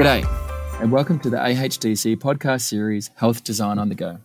G'day, 0.00 0.80
and 0.80 0.90
welcome 0.90 1.18
to 1.18 1.28
the 1.28 1.36
AHDC 1.36 2.16
podcast 2.16 2.62
series 2.62 3.10
Health 3.16 3.44
Design 3.44 3.78
on 3.78 3.90
the 3.90 3.94
Go. 3.94 4.20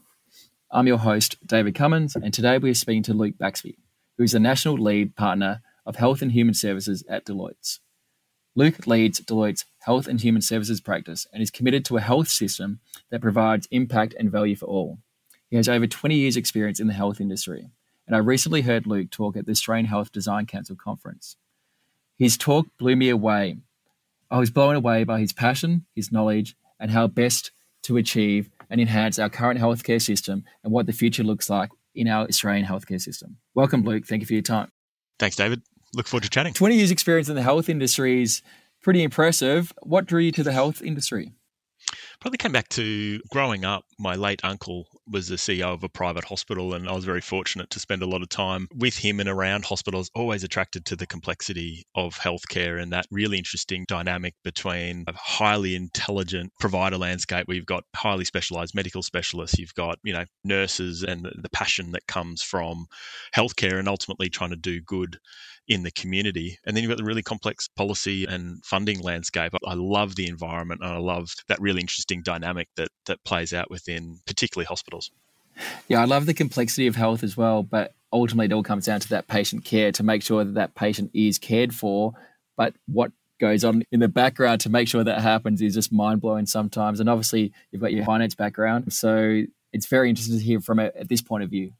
I'm 0.71 0.87
your 0.87 0.99
host, 0.99 1.35
David 1.45 1.75
Cummins, 1.75 2.15
and 2.15 2.33
today 2.33 2.57
we 2.57 2.69
are 2.69 2.73
speaking 2.73 3.03
to 3.03 3.13
Luke 3.13 3.35
Baxby, 3.37 3.75
who 4.17 4.23
is 4.23 4.31
the 4.31 4.39
National 4.39 4.75
Lead 4.75 5.17
Partner 5.17 5.61
of 5.85 5.97
Health 5.97 6.21
and 6.21 6.31
Human 6.31 6.53
Services 6.53 7.03
at 7.09 7.25
Deloitte. 7.25 7.79
Luke 8.55 8.87
leads 8.87 9.19
Deloitte's 9.19 9.65
Health 9.79 10.07
and 10.07 10.21
Human 10.21 10.41
Services 10.41 10.79
practice 10.79 11.27
and 11.33 11.43
is 11.43 11.51
committed 11.51 11.83
to 11.83 11.97
a 11.97 12.01
health 12.01 12.29
system 12.29 12.79
that 13.09 13.19
provides 13.19 13.67
impact 13.69 14.15
and 14.17 14.31
value 14.31 14.55
for 14.55 14.67
all. 14.67 14.99
He 15.49 15.57
has 15.57 15.67
over 15.67 15.87
20 15.87 16.15
years' 16.15 16.37
experience 16.37 16.79
in 16.79 16.87
the 16.87 16.93
health 16.93 17.19
industry, 17.19 17.67
and 18.07 18.15
I 18.15 18.19
recently 18.19 18.61
heard 18.61 18.87
Luke 18.87 19.11
talk 19.11 19.35
at 19.35 19.45
the 19.45 19.51
Australian 19.51 19.87
Health 19.87 20.13
Design 20.13 20.45
Council 20.45 20.77
conference. 20.77 21.35
His 22.17 22.37
talk 22.37 22.65
blew 22.77 22.95
me 22.95 23.09
away 23.09 23.57
Oh, 24.31 24.37
I 24.37 24.39
was 24.39 24.49
blown 24.49 24.75
away 24.75 25.03
by 25.03 25.19
his 25.19 25.33
passion, 25.33 25.85
his 25.95 26.11
knowledge, 26.11 26.55
and 26.79 26.91
how 26.91 27.07
best 27.07 27.51
to 27.83 27.97
achieve 27.97 28.49
and 28.69 28.81
enhance 28.81 29.19
our 29.19 29.29
current 29.29 29.59
healthcare 29.59 30.01
system 30.01 30.43
and 30.63 30.73
what 30.73 30.87
the 30.87 30.93
future 30.93 31.23
looks 31.23 31.49
like 31.49 31.69
in 31.93 32.07
our 32.07 32.25
Australian 32.27 32.65
healthcare 32.65 32.99
system. 32.99 33.37
Welcome, 33.53 33.83
Luke. 33.83 34.05
Thank 34.07 34.21
you 34.21 34.25
for 34.25 34.33
your 34.33 34.41
time. 34.41 34.71
Thanks, 35.19 35.35
David. 35.35 35.61
Look 35.93 36.07
forward 36.07 36.23
to 36.23 36.29
chatting. 36.29 36.53
20 36.53 36.75
years' 36.75 36.91
experience 36.91 37.29
in 37.29 37.35
the 37.35 37.43
health 37.43 37.69
industry 37.69 38.23
is 38.23 38.41
pretty 38.81 39.03
impressive. 39.03 39.71
What 39.83 40.07
drew 40.07 40.21
you 40.21 40.31
to 40.33 40.43
the 40.43 40.51
health 40.51 40.81
industry? 40.81 41.31
Probably 42.19 42.37
came 42.37 42.51
back 42.51 42.69
to 42.69 43.21
growing 43.31 43.63
up. 43.63 43.85
My 43.99 44.15
late 44.15 44.41
uncle 44.43 44.87
was 45.09 45.27
the 45.27 45.35
CEO 45.35 45.73
of 45.73 45.83
a 45.83 45.89
private 45.89 46.23
hospital, 46.23 46.73
and 46.73 46.87
I 46.87 46.93
was 46.93 47.05
very 47.05 47.21
fortunate 47.21 47.69
to 47.71 47.79
spend 47.79 48.01
a 48.01 48.07
lot 48.07 48.21
of 48.21 48.29
time 48.29 48.67
with 48.75 48.97
him 48.97 49.19
and 49.19 49.29
around 49.29 49.65
hospitals. 49.65 50.09
Always 50.15 50.43
attracted 50.43 50.85
to 50.85 50.95
the 50.95 51.07
complexity 51.07 51.85
of 51.95 52.15
healthcare 52.15 52.81
and 52.81 52.91
that 52.91 53.07
really 53.11 53.37
interesting 53.37 53.85
dynamic 53.87 54.33
between 54.43 55.03
a 55.07 55.13
highly 55.13 55.75
intelligent 55.75 56.51
provider 56.59 56.97
landscape 56.97 57.47
where 57.47 57.55
you've 57.55 57.65
got 57.65 57.83
highly 57.95 58.25
specialized 58.25 58.75
medical 58.75 59.03
specialists, 59.03 59.59
you've 59.59 59.73
got 59.75 59.99
you 60.03 60.13
know 60.13 60.25
nurses, 60.43 61.03
and 61.03 61.25
the 61.25 61.49
passion 61.49 61.91
that 61.91 62.07
comes 62.07 62.41
from 62.41 62.85
healthcare, 63.35 63.79
and 63.79 63.87
ultimately 63.87 64.29
trying 64.29 64.51
to 64.51 64.55
do 64.55 64.81
good 64.81 65.17
in 65.67 65.83
the 65.83 65.91
community. 65.91 66.57
And 66.65 66.75
then 66.75 66.83
you've 66.83 66.89
got 66.89 66.97
the 66.97 67.03
really 67.03 67.23
complex 67.23 67.67
policy 67.67 68.25
and 68.25 68.63
funding 68.63 69.01
landscape. 69.01 69.53
I 69.65 69.73
love 69.73 70.15
the 70.15 70.27
environment 70.27 70.81
and 70.83 70.91
I 70.91 70.97
love 70.97 71.33
that 71.47 71.59
really 71.59 71.81
interesting 71.81 72.21
dynamic 72.21 72.67
that 72.75 72.89
that 73.05 73.23
plays 73.23 73.53
out 73.53 73.69
within 73.69 74.19
particularly 74.25 74.65
hospitals. 74.65 75.11
Yeah, 75.87 76.01
I 76.01 76.05
love 76.05 76.25
the 76.25 76.33
complexity 76.33 76.87
of 76.87 76.95
health 76.95 77.23
as 77.23 77.37
well, 77.37 77.63
but 77.63 77.93
ultimately 78.11 78.47
it 78.47 78.53
all 78.53 78.63
comes 78.63 78.85
down 78.85 78.99
to 78.99 79.09
that 79.09 79.27
patient 79.27 79.63
care 79.63 79.91
to 79.93 80.03
make 80.03 80.21
sure 80.21 80.43
that 80.43 80.55
that 80.55 80.75
patient 80.75 81.11
is 81.13 81.39
cared 81.39 81.73
for, 81.73 82.13
but 82.57 82.73
what 82.87 83.11
goes 83.39 83.63
on 83.63 83.83
in 83.91 83.99
the 83.99 84.07
background 84.07 84.61
to 84.61 84.69
make 84.69 84.87
sure 84.87 85.03
that 85.03 85.21
happens 85.21 85.61
is 85.61 85.73
just 85.73 85.91
mind 85.91 86.21
blowing 86.21 86.45
sometimes. 86.45 86.99
And 86.99 87.09
obviously, 87.09 87.51
you've 87.71 87.81
got 87.81 87.91
your 87.91 88.05
finance 88.05 88.35
background, 88.35 88.91
so 88.93 89.43
it's 89.73 89.87
very 89.87 90.09
interesting 90.09 90.37
to 90.37 90.43
hear 90.43 90.61
from 90.61 90.79
it 90.79 90.95
at 90.95 91.09
this 91.09 91.21
point 91.21 91.43
of 91.43 91.49
view. 91.49 91.73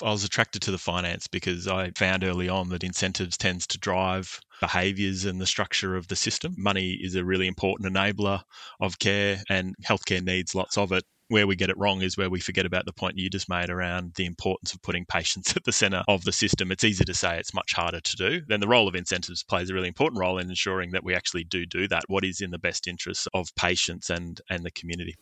I 0.00 0.10
was 0.10 0.24
attracted 0.24 0.62
to 0.62 0.70
the 0.70 0.78
finance 0.78 1.26
because 1.26 1.68
I 1.68 1.90
found 1.96 2.24
early 2.24 2.48
on 2.48 2.70
that 2.70 2.84
incentives 2.84 3.36
tends 3.36 3.66
to 3.68 3.78
drive 3.78 4.40
behaviors 4.60 5.24
and 5.24 5.40
the 5.40 5.46
structure 5.46 5.96
of 5.96 6.08
the 6.08 6.16
system. 6.16 6.54
Money 6.56 6.92
is 6.92 7.14
a 7.14 7.24
really 7.24 7.46
important 7.46 7.92
enabler 7.92 8.42
of 8.80 8.98
care 8.98 9.42
and 9.50 9.74
healthcare 9.84 10.24
needs 10.24 10.54
lots 10.54 10.78
of 10.78 10.92
it. 10.92 11.04
Where 11.28 11.46
we 11.46 11.56
get 11.56 11.70
it 11.70 11.78
wrong 11.78 12.02
is 12.02 12.16
where 12.16 12.28
we 12.28 12.40
forget 12.40 12.66
about 12.66 12.84
the 12.84 12.92
point 12.92 13.16
you 13.16 13.30
just 13.30 13.48
made 13.48 13.70
around 13.70 14.12
the 14.16 14.26
importance 14.26 14.74
of 14.74 14.82
putting 14.82 15.06
patients 15.06 15.56
at 15.56 15.64
the 15.64 15.72
center 15.72 16.02
of 16.08 16.24
the 16.24 16.32
system. 16.32 16.70
It's 16.70 16.84
easy 16.84 17.04
to 17.04 17.14
say, 17.14 17.38
it's 17.38 17.54
much 17.54 17.72
harder 17.74 18.00
to 18.00 18.16
do. 18.16 18.42
Then 18.46 18.60
the 18.60 18.68
role 18.68 18.88
of 18.88 18.94
incentives 18.94 19.42
plays 19.42 19.70
a 19.70 19.74
really 19.74 19.88
important 19.88 20.20
role 20.20 20.38
in 20.38 20.48
ensuring 20.48 20.90
that 20.92 21.04
we 21.04 21.14
actually 21.14 21.44
do 21.44 21.66
do 21.66 21.88
that. 21.88 22.04
What 22.08 22.24
is 22.24 22.40
in 22.40 22.50
the 22.50 22.58
best 22.58 22.86
interests 22.86 23.28
of 23.34 23.54
patients 23.56 24.10
and, 24.10 24.40
and 24.50 24.62
the 24.62 24.70
community? 24.70 25.16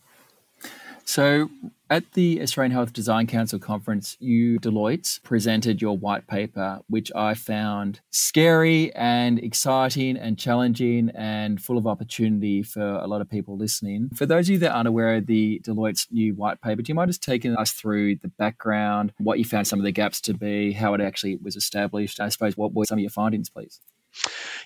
So, 1.05 1.49
at 1.89 2.13
the 2.13 2.41
Australian 2.41 2.71
Health 2.71 2.93
Design 2.93 3.27
Council 3.27 3.59
conference, 3.59 4.15
you, 4.21 4.57
Deloitte, 4.59 5.21
presented 5.23 5.81
your 5.81 5.97
white 5.97 6.25
paper, 6.25 6.79
which 6.87 7.11
I 7.13 7.33
found 7.33 7.99
scary 8.11 8.95
and 8.95 9.37
exciting 9.37 10.15
and 10.15 10.39
challenging 10.39 11.11
and 11.13 11.61
full 11.61 11.77
of 11.77 11.85
opportunity 11.85 12.63
for 12.63 12.81
a 12.81 13.07
lot 13.07 13.19
of 13.19 13.29
people 13.29 13.57
listening. 13.57 14.09
For 14.15 14.25
those 14.25 14.47
of 14.47 14.53
you 14.53 14.57
that 14.59 14.71
aren't 14.71 14.87
aware 14.87 15.15
of 15.15 15.25
the 15.25 15.59
Deloitte's 15.65 16.07
new 16.11 16.33
white 16.33 16.61
paper, 16.61 16.81
do 16.81 16.89
you 16.89 16.95
mind 16.95 17.09
just 17.09 17.23
taking 17.23 17.57
us 17.57 17.71
through 17.71 18.15
the 18.15 18.29
background, 18.29 19.11
what 19.17 19.37
you 19.37 19.43
found 19.43 19.67
some 19.67 19.79
of 19.79 19.83
the 19.83 19.91
gaps 19.91 20.21
to 20.21 20.33
be, 20.33 20.71
how 20.71 20.93
it 20.93 21.01
actually 21.01 21.35
was 21.35 21.57
established? 21.57 22.21
I 22.21 22.29
suppose 22.29 22.55
what 22.55 22.73
were 22.73 22.85
some 22.85 22.99
of 22.99 23.01
your 23.01 23.09
findings, 23.09 23.49
please? 23.49 23.81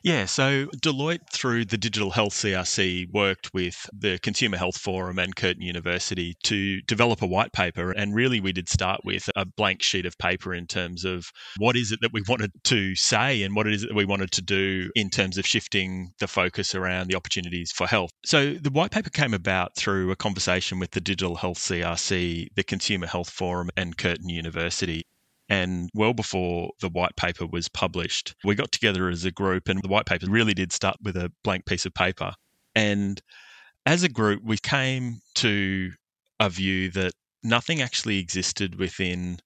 Yeah, 0.04 0.26
so 0.26 0.68
Deloitte, 0.84 1.32
through 1.32 1.66
the 1.66 1.78
Digital 1.78 2.12
Health 2.12 2.34
CRC, 2.34 3.08
worked 3.12 3.50
with 3.54 3.90
the 3.92 4.20
Consumer 4.20 4.58
Health 4.58 4.78
Forum 4.78 5.18
and 5.18 5.36
Curtin 5.36 5.64
University 5.64 6.36
to 6.44 6.82
develop 6.82 7.22
a 7.22 7.28
white 7.28 7.54
paper. 7.54 7.92
And 7.92 8.14
really, 8.14 8.40
we 8.40 8.52
did 8.52 8.70
start 8.70 9.02
with 9.04 9.30
a 9.36 9.46
blank 9.46 9.82
sheet 9.82 10.06
of 10.06 10.18
paper 10.18 10.54
in 10.54 10.68
terms 10.68 11.06
of 11.06 11.26
what 11.58 11.76
is 11.76 11.92
it 11.92 12.00
that 12.02 12.14
we 12.14 12.22
wanted 12.28 12.52
to 12.66 12.96
say 12.96 13.42
and 13.44 13.56
what 13.56 13.68
it 13.68 13.74
is 13.74 13.82
that 13.82 13.96
we 13.96 14.06
wanted 14.06 14.32
to 14.34 14.42
do 14.42 14.92
in 14.96 15.10
terms 15.10 15.38
of 15.38 15.48
shifting 15.48 16.12
the 16.20 16.28
focus 16.28 16.76
around 16.76 17.08
the 17.08 17.16
opportunities 17.16 17.72
for 17.72 17.88
health. 17.88 18.12
So 18.26 18.54
the 18.54 18.70
white 18.70 18.92
paper 18.92 19.10
came 19.10 19.34
about 19.34 19.76
through 19.76 20.12
a 20.12 20.16
conversation 20.16 20.80
with 20.80 20.92
the 20.92 21.02
Digital 21.02 21.36
Health 21.36 21.58
CRC, 21.58 22.48
the 22.56 22.64
Consumer 22.64 23.08
Health 23.08 23.30
Forum, 23.30 23.70
and 23.76 23.98
Curtin 23.98 24.30
University. 24.30 25.04
And 25.48 25.90
well 25.94 26.14
before 26.14 26.72
the 26.80 26.90
white 26.90 27.16
paper 27.16 27.46
was 27.46 27.70
published, 27.70 28.36
we 28.44 28.56
got 28.56 28.72
together 28.72 29.10
as 29.10 29.26
a 29.26 29.32
group, 29.32 29.70
and 29.70 29.82
the 29.82 29.88
white 29.88 30.06
paper 30.06 30.26
really 30.28 30.54
did 30.54 30.72
start 30.72 30.98
with 31.04 31.16
a 31.16 31.32
blank 31.44 31.66
piece 31.66 31.86
of 31.86 31.94
paper. 31.94 32.34
And 32.74 33.22
as 33.86 34.04
a 34.04 34.10
group, 34.10 34.42
we 34.44 34.58
came 34.58 35.22
to 35.36 35.92
a 36.40 36.50
view 36.50 36.90
that 36.92 37.14
nothing 37.44 37.82
actually 37.82 38.18
existed 38.18 38.80
within 38.80 39.40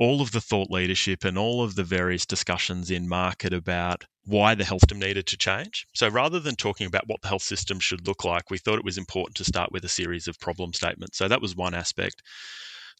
all 0.00 0.20
of 0.20 0.32
the 0.32 0.40
thought 0.40 0.70
leadership 0.70 1.24
and 1.24 1.38
all 1.38 1.62
of 1.62 1.76
the 1.76 1.84
various 1.84 2.24
discussions 2.26 2.90
in 2.90 3.06
market 3.06 3.52
about 3.52 4.04
why 4.24 4.54
the 4.54 4.64
health 4.64 4.80
system 4.80 4.98
needed 4.98 5.26
to 5.26 5.36
change. 5.36 5.86
So 5.94 6.08
rather 6.08 6.40
than 6.40 6.56
talking 6.56 6.86
about 6.86 7.06
what 7.06 7.20
the 7.20 7.28
health 7.28 7.42
system 7.42 7.78
should 7.78 8.06
look 8.06 8.24
like, 8.24 8.50
we 8.50 8.58
thought 8.58 8.78
it 8.78 8.84
was 8.84 8.98
important 8.98 9.36
to 9.36 9.44
start 9.44 9.70
with 9.72 9.84
a 9.84 9.88
series 9.88 10.26
of 10.26 10.40
problem 10.40 10.72
statements. 10.72 11.18
So 11.18 11.28
that 11.28 11.42
was 11.42 11.54
one 11.54 11.74
aspect. 11.74 12.22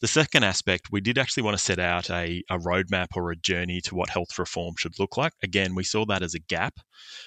The 0.01 0.07
second 0.07 0.43
aspect, 0.43 0.87
we 0.91 0.99
did 0.99 1.19
actually 1.19 1.43
want 1.43 1.57
to 1.57 1.63
set 1.63 1.77
out 1.77 2.09
a, 2.09 2.43
a 2.49 2.57
roadmap 2.57 3.09
or 3.15 3.29
a 3.29 3.35
journey 3.35 3.81
to 3.81 3.93
what 3.93 4.09
health 4.09 4.39
reform 4.39 4.73
should 4.75 4.97
look 4.97 5.15
like. 5.15 5.33
Again, 5.43 5.75
we 5.75 5.83
saw 5.83 6.05
that 6.07 6.23
as 6.23 6.33
a 6.33 6.39
gap. 6.39 6.79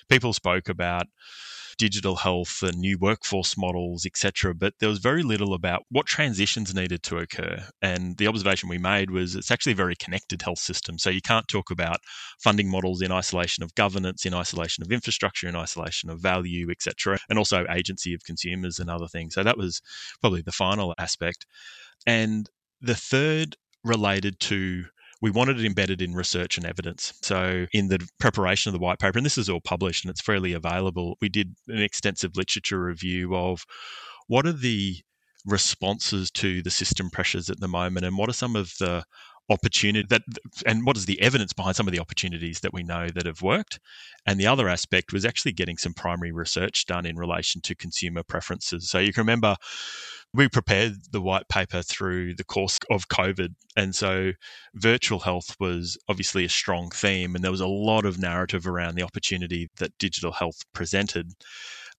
People 0.09 0.33
spoke 0.33 0.69
about 0.69 1.07
digital 1.79 2.17
health 2.17 2.63
and 2.63 2.79
new 2.79 2.99
workforce 2.99 3.57
models, 3.57 4.07
etc. 4.07 4.55
But 4.55 4.75
there 4.81 4.89
was 4.89 4.99
very 4.99 5.23
little 5.23 5.55
about 5.55 5.83
what 5.91 6.07
transitions 6.07 6.75
needed 6.75 7.05
to 7.05 7.19
occur. 7.19 7.65
And 7.81 8.17
the 8.17 8.27
observation 8.27 8.69
we 8.69 8.79
made 8.79 9.11
was 9.11 9.37
it's 9.37 9.53
actually 9.53 9.73
a 9.73 9.77
very 9.77 9.95
connected 9.95 10.43
health 10.43 10.59
system. 10.59 10.99
So 10.99 11.11
you 11.11 11.21
can't 11.21 11.47
talk 11.47 11.71
about 11.71 11.99
funding 12.43 12.69
models 12.69 13.03
in 13.03 13.13
isolation 13.13 13.63
of 13.63 13.75
governance, 13.77 14.27
in 14.27 14.35
isolation 14.35 14.83
of 14.83 14.91
infrastructure, 14.91 15.49
in 15.49 15.55
isolation 15.55 16.11
of 16.11 16.21
value, 16.21 16.71
etc. 16.71 17.19
And 17.29 17.39
also 17.39 17.67
agency 17.71 18.15
of 18.15 18.25
consumers 18.25 18.81
and 18.81 18.91
other 18.91 19.09
things. 19.09 19.35
So 19.35 19.45
that 19.45 19.59
was 19.59 19.81
probably 20.21 20.43
the 20.43 20.53
final 20.53 20.93
aspect. 20.99 21.47
And 22.07 22.51
the 22.85 22.95
third 22.95 23.57
related 23.83 24.41
to 24.41 24.85
we 25.23 25.31
wanted 25.31 25.59
it 25.59 25.65
embedded 25.65 26.03
in 26.03 26.15
research 26.15 26.59
and 26.59 26.67
evidence. 26.67 27.15
So, 27.23 27.67
in 27.73 27.89
the 27.89 28.07
preparation 28.21 28.69
of 28.69 28.75
the 28.75 28.85
white 28.85 28.99
paper, 28.99 29.19
and 29.19 29.25
this 29.25 29.39
is 29.39 29.49
all 29.49 29.61
published 29.61 30.05
and 30.05 30.11
it's 30.11 30.21
freely 30.21 30.53
available, 30.53 31.17
we 31.23 31.31
did 31.31 31.55
an 31.67 31.81
extensive 31.81 32.37
literature 32.37 32.79
review 32.79 33.35
of 33.35 33.65
what 34.27 34.47
are 34.47 34.53
the 34.53 34.97
responses 35.47 36.31
to 36.33 36.63
the 36.63 36.71
system 36.71 37.09
pressures 37.09 37.49
at 37.49 37.61
the 37.61 37.69
moment 37.69 38.05
and 38.05 38.19
what 38.19 38.29
are 38.29 38.35
some 38.35 38.57
of 38.57 38.75
the 38.81 39.05
opportunity 39.51 40.07
that 40.09 40.23
and 40.65 40.87
what 40.87 40.97
is 40.97 41.05
the 41.05 41.21
evidence 41.21 41.53
behind 41.53 41.77
some 41.77 41.87
of 41.87 41.93
the 41.93 42.01
opportunities 42.01 42.61
that 42.61 42.73
we 42.73 42.83
know 42.83 43.09
that 43.09 43.27
have 43.27 43.43
worked 43.43 43.79
and 44.25 44.41
the 44.41 44.47
other 44.47 44.71
aspect 44.71 45.13
was 45.13 45.27
actually 45.27 45.53
getting 45.53 45.77
some 45.77 45.93
primary 45.93 46.33
research 46.33 46.87
done 46.87 47.05
in 47.05 47.17
relation 47.17 47.61
to 47.61 47.75
consumer 47.75 48.23
preferences 48.23 48.89
so 48.89 48.99
you 48.99 49.13
can 49.13 49.21
remember 49.21 49.55
we 50.35 50.49
prepared 50.49 50.97
the 51.13 51.21
white 51.21 51.49
paper 51.49 51.81
through 51.81 52.35
the 52.35 52.45
course 52.45 52.81
of 52.91 53.09
COVID. 53.09 53.55
And 53.77 53.95
so 53.95 54.33
virtual 54.75 55.21
health 55.21 55.55
was 55.61 55.97
obviously 56.09 56.45
a 56.45 56.49
strong 56.49 56.91
theme, 56.91 57.35
and 57.35 57.45
there 57.45 57.53
was 57.53 57.61
a 57.61 57.69
lot 57.69 58.05
of 58.05 58.19
narrative 58.19 58.67
around 58.67 58.97
the 58.97 59.05
opportunity 59.05 59.71
that 59.77 59.97
digital 59.99 60.33
health 60.33 60.61
presented. 60.75 61.31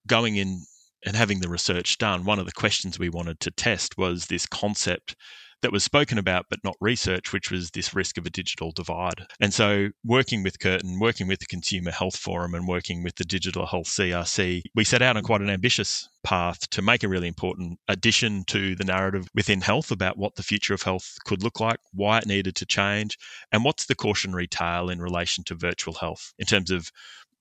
Going 0.06 0.36
in 0.36 0.64
and 1.06 1.16
having 1.16 1.40
the 1.40 1.50
research 1.50 1.98
done, 1.98 2.26
one 2.26 2.40
of 2.40 2.46
the 2.46 2.52
questions 2.52 3.00
we 3.00 3.10
wanted 3.10 3.40
to 3.40 3.52
test 3.52 3.98
was 3.98 4.26
this 4.26 4.46
concept 4.46 5.16
that 5.65 5.71
was 5.71 5.83
spoken 5.83 6.19
about 6.19 6.45
but 6.47 6.63
not 6.63 6.77
researched, 6.79 7.33
which 7.33 7.50
was 7.50 7.71
this 7.71 7.95
risk 7.95 8.19
of 8.19 8.25
a 8.27 8.29
digital 8.29 8.71
divide. 8.71 9.25
And 9.41 9.51
so, 9.51 9.89
working 10.03 10.44
with 10.44 10.59
Curtin, 10.59 11.00
working 11.00 11.27
with 11.27 11.39
the 11.39 11.47
Consumer 11.47 11.89
Health 11.89 12.15
Forum, 12.15 12.53
and 12.53 12.67
working 12.67 13.01
with 13.01 13.15
the 13.15 13.23
Digital 13.23 13.65
Health 13.65 13.88
CRC, 13.88 14.62
we 14.75 14.83
set 14.83 15.01
out 15.01 15.17
on 15.17 15.23
quite 15.23 15.41
an 15.41 15.50
ambitious 15.50 16.07
path 16.23 16.69
to 16.69 16.83
make 16.83 17.03
a 17.03 17.07
really 17.07 17.27
important 17.27 17.79
addition 17.88 18.44
to 18.45 18.75
the 18.75 18.83
narrative 18.83 19.27
within 19.33 19.59
health 19.59 19.89
about 19.89 20.19
what 20.19 20.35
the 20.35 20.44
future 20.44 20.75
of 20.75 20.83
health 20.83 21.17
could 21.25 21.41
look 21.41 21.59
like, 21.59 21.79
why 21.94 22.19
it 22.19 22.27
needed 22.27 22.56
to 22.57 22.65
change, 22.67 23.17
and 23.51 23.63
what's 23.63 23.88
the 23.88 23.95
cautionary 23.95 24.45
tale 24.45 24.91
in 24.91 25.01
relation 25.01 25.44
to 25.45 25.56
virtual 25.56 25.95
health 25.95 26.31
in 26.38 26.45
terms 26.45 26.69
of 26.69 26.91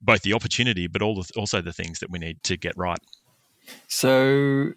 both 0.01 0.23
the 0.23 0.33
opportunity 0.33 0.87
but 0.87 1.03
also 1.03 1.61
the 1.61 1.75
things 1.75 1.99
that 1.99 2.11
we 2.11 2.19
need 2.19 2.43
to 2.45 2.57
get 2.57 2.73
right. 2.79 3.01
So, 3.87 4.71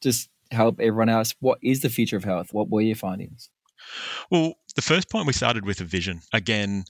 just 0.00 0.28
help 0.52 0.80
everyone 0.80 1.08
else, 1.08 1.34
what 1.40 1.58
is 1.62 1.80
the 1.80 1.88
future 1.90 2.16
of 2.16 2.24
health? 2.24 2.52
What 2.52 2.70
were 2.70 2.80
your 2.82 2.96
findings? 2.96 3.48
Well, 4.30 4.54
the 4.74 4.82
first 4.82 5.10
point 5.10 5.26
we 5.26 5.32
started 5.32 5.66
with 5.66 5.80
a 5.80 5.84
vision. 5.84 6.20
Again, 6.32 6.84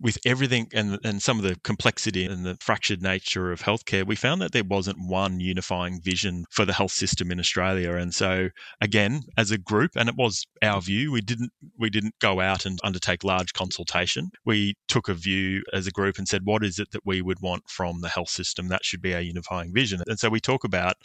with 0.00 0.18
everything 0.24 0.68
and, 0.72 0.98
and 1.04 1.20
some 1.20 1.38
of 1.38 1.44
the 1.44 1.56
complexity 1.64 2.24
and 2.24 2.44
the 2.44 2.56
fractured 2.60 3.02
nature 3.02 3.50
of 3.50 3.60
healthcare, 3.60 4.06
we 4.06 4.14
found 4.16 4.40
that 4.40 4.52
there 4.52 4.64
wasn't 4.64 4.98
one 5.00 5.40
unifying 5.40 6.00
vision 6.00 6.44
for 6.50 6.64
the 6.64 6.72
health 6.72 6.92
system 6.92 7.30
in 7.32 7.40
Australia. 7.40 7.94
And 7.94 8.14
so, 8.14 8.48
again, 8.80 9.22
as 9.36 9.50
a 9.50 9.58
group, 9.58 9.92
and 9.96 10.08
it 10.08 10.16
was 10.16 10.46
our 10.62 10.80
view, 10.80 11.12
we 11.12 11.20
didn't 11.20 11.50
we 11.78 11.90
didn't 11.90 12.14
go 12.20 12.40
out 12.40 12.64
and 12.66 12.78
undertake 12.84 13.24
large 13.24 13.52
consultation. 13.52 14.30
We 14.44 14.74
took 14.86 15.08
a 15.08 15.14
view 15.14 15.62
as 15.72 15.86
a 15.86 15.92
group 15.92 16.18
and 16.18 16.28
said, 16.28 16.42
what 16.44 16.64
is 16.64 16.78
it 16.78 16.90
that 16.92 17.06
we 17.06 17.22
would 17.22 17.40
want 17.40 17.68
from 17.68 18.00
the 18.00 18.08
health 18.08 18.30
system? 18.30 18.68
That 18.68 18.84
should 18.84 19.02
be 19.02 19.14
our 19.14 19.20
unifying 19.20 19.72
vision. 19.72 20.02
And 20.06 20.18
so 20.18 20.28
we 20.28 20.40
talk 20.40 20.64
about 20.64 20.96